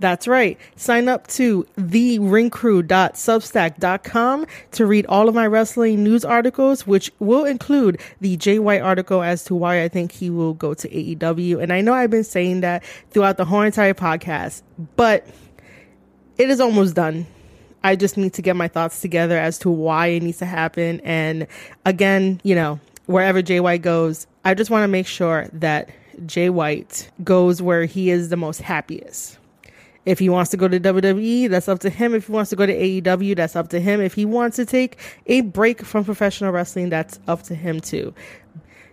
That's 0.00 0.28
right. 0.28 0.56
Sign 0.76 1.08
up 1.08 1.26
to 1.28 1.66
theringcrew.substack.com 1.76 4.46
to 4.72 4.86
read 4.86 5.06
all 5.06 5.28
of 5.28 5.34
my 5.34 5.46
wrestling 5.46 6.04
news 6.04 6.24
articles, 6.24 6.86
which 6.86 7.10
will 7.18 7.44
include 7.44 8.00
the 8.20 8.36
Jay 8.36 8.60
White 8.60 8.80
article 8.80 9.22
as 9.22 9.42
to 9.44 9.54
why 9.56 9.82
I 9.82 9.88
think 9.88 10.12
he 10.12 10.30
will 10.30 10.54
go 10.54 10.72
to 10.74 10.88
AEW. 10.88 11.60
And 11.60 11.72
I 11.72 11.80
know 11.80 11.94
I've 11.94 12.10
been 12.10 12.22
saying 12.22 12.60
that 12.60 12.84
throughout 13.10 13.38
the 13.38 13.44
whole 13.44 13.62
entire 13.62 13.94
podcast, 13.94 14.62
but 14.96 15.26
it 16.36 16.48
is 16.48 16.60
almost 16.60 16.94
done. 16.94 17.26
I 17.82 17.96
just 17.96 18.16
need 18.16 18.34
to 18.34 18.42
get 18.42 18.54
my 18.54 18.68
thoughts 18.68 19.00
together 19.00 19.36
as 19.38 19.58
to 19.60 19.70
why 19.70 20.08
it 20.08 20.22
needs 20.22 20.38
to 20.38 20.46
happen. 20.46 21.00
And 21.00 21.46
again, 21.84 22.40
you 22.44 22.54
know, 22.54 22.78
wherever 23.06 23.42
Jay 23.42 23.58
White 23.60 23.82
goes, 23.82 24.28
I 24.44 24.54
just 24.54 24.70
want 24.70 24.84
to 24.84 24.88
make 24.88 25.08
sure 25.08 25.48
that 25.54 25.90
Jay 26.26 26.50
White 26.50 27.10
goes 27.24 27.60
where 27.62 27.84
he 27.84 28.10
is 28.10 28.28
the 28.28 28.36
most 28.36 28.60
happiest 28.60 29.38
if 30.04 30.18
he 30.18 30.28
wants 30.28 30.50
to 30.52 30.56
go 30.56 30.68
to 30.68 30.80
WWE, 30.80 31.48
that's 31.50 31.68
up 31.68 31.80
to 31.80 31.90
him. 31.90 32.14
If 32.14 32.26
he 32.26 32.32
wants 32.32 32.50
to 32.50 32.56
go 32.56 32.66
to 32.66 32.74
AEW, 32.74 33.36
that's 33.36 33.56
up 33.56 33.68
to 33.70 33.80
him. 33.80 34.00
If 34.00 34.14
he 34.14 34.24
wants 34.24 34.56
to 34.56 34.64
take 34.64 34.98
a 35.26 35.42
break 35.42 35.84
from 35.84 36.04
professional 36.04 36.52
wrestling, 36.52 36.88
that's 36.88 37.18
up 37.28 37.42
to 37.44 37.54
him 37.54 37.80
too. 37.80 38.14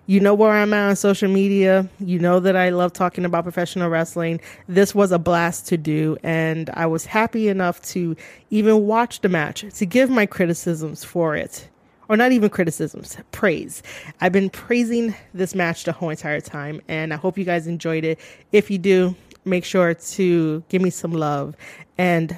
You 0.07 0.19
know 0.19 0.35
where 0.35 0.51
I'm 0.51 0.71
at 0.73 0.89
on 0.89 0.95
social 0.95 1.29
media. 1.29 1.89
You 1.99 2.19
know 2.19 2.39
that 2.39 2.55
I 2.55 2.69
love 2.69 2.93
talking 2.93 3.25
about 3.25 3.43
professional 3.43 3.89
wrestling. 3.89 4.39
This 4.67 4.93
was 4.93 5.11
a 5.11 5.17
blast 5.17 5.67
to 5.67 5.77
do, 5.77 6.17
and 6.21 6.69
I 6.75 6.85
was 6.85 7.05
happy 7.05 7.47
enough 7.47 7.81
to 7.83 8.15
even 8.51 8.85
watch 8.85 9.21
the 9.21 9.29
match 9.29 9.65
to 9.77 9.85
give 9.85 10.11
my 10.11 10.27
criticisms 10.27 11.03
for 11.03 11.35
it. 11.35 11.67
Or 12.07 12.15
not 12.15 12.31
even 12.31 12.51
criticisms, 12.51 13.17
praise. 13.31 13.81
I've 14.21 14.31
been 14.31 14.51
praising 14.51 15.15
this 15.33 15.55
match 15.55 15.85
the 15.85 15.91
whole 15.91 16.11
entire 16.11 16.39
time, 16.39 16.81
and 16.87 17.11
I 17.11 17.15
hope 17.15 17.35
you 17.35 17.45
guys 17.45 17.65
enjoyed 17.65 18.03
it. 18.03 18.19
If 18.51 18.69
you 18.69 18.77
do, 18.77 19.15
make 19.45 19.63
sure 19.63 19.93
to 19.93 20.63
give 20.69 20.81
me 20.81 20.89
some 20.89 21.11
love. 21.11 21.55
And 21.97 22.37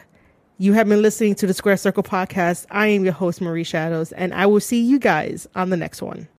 you 0.57 0.73
have 0.73 0.87
been 0.89 1.01
listening 1.01 1.35
to 1.35 1.47
the 1.47 1.53
Square 1.53 1.77
Circle 1.77 2.03
podcast. 2.03 2.65
I 2.71 2.87
am 2.87 3.03
your 3.03 3.13
host, 3.13 3.41
Marie 3.41 3.63
Shadows, 3.63 4.11
and 4.11 4.33
I 4.33 4.45
will 4.45 4.59
see 4.59 4.81
you 4.81 4.99
guys 4.99 5.47
on 5.55 5.69
the 5.69 5.77
next 5.77 6.01
one. 6.01 6.27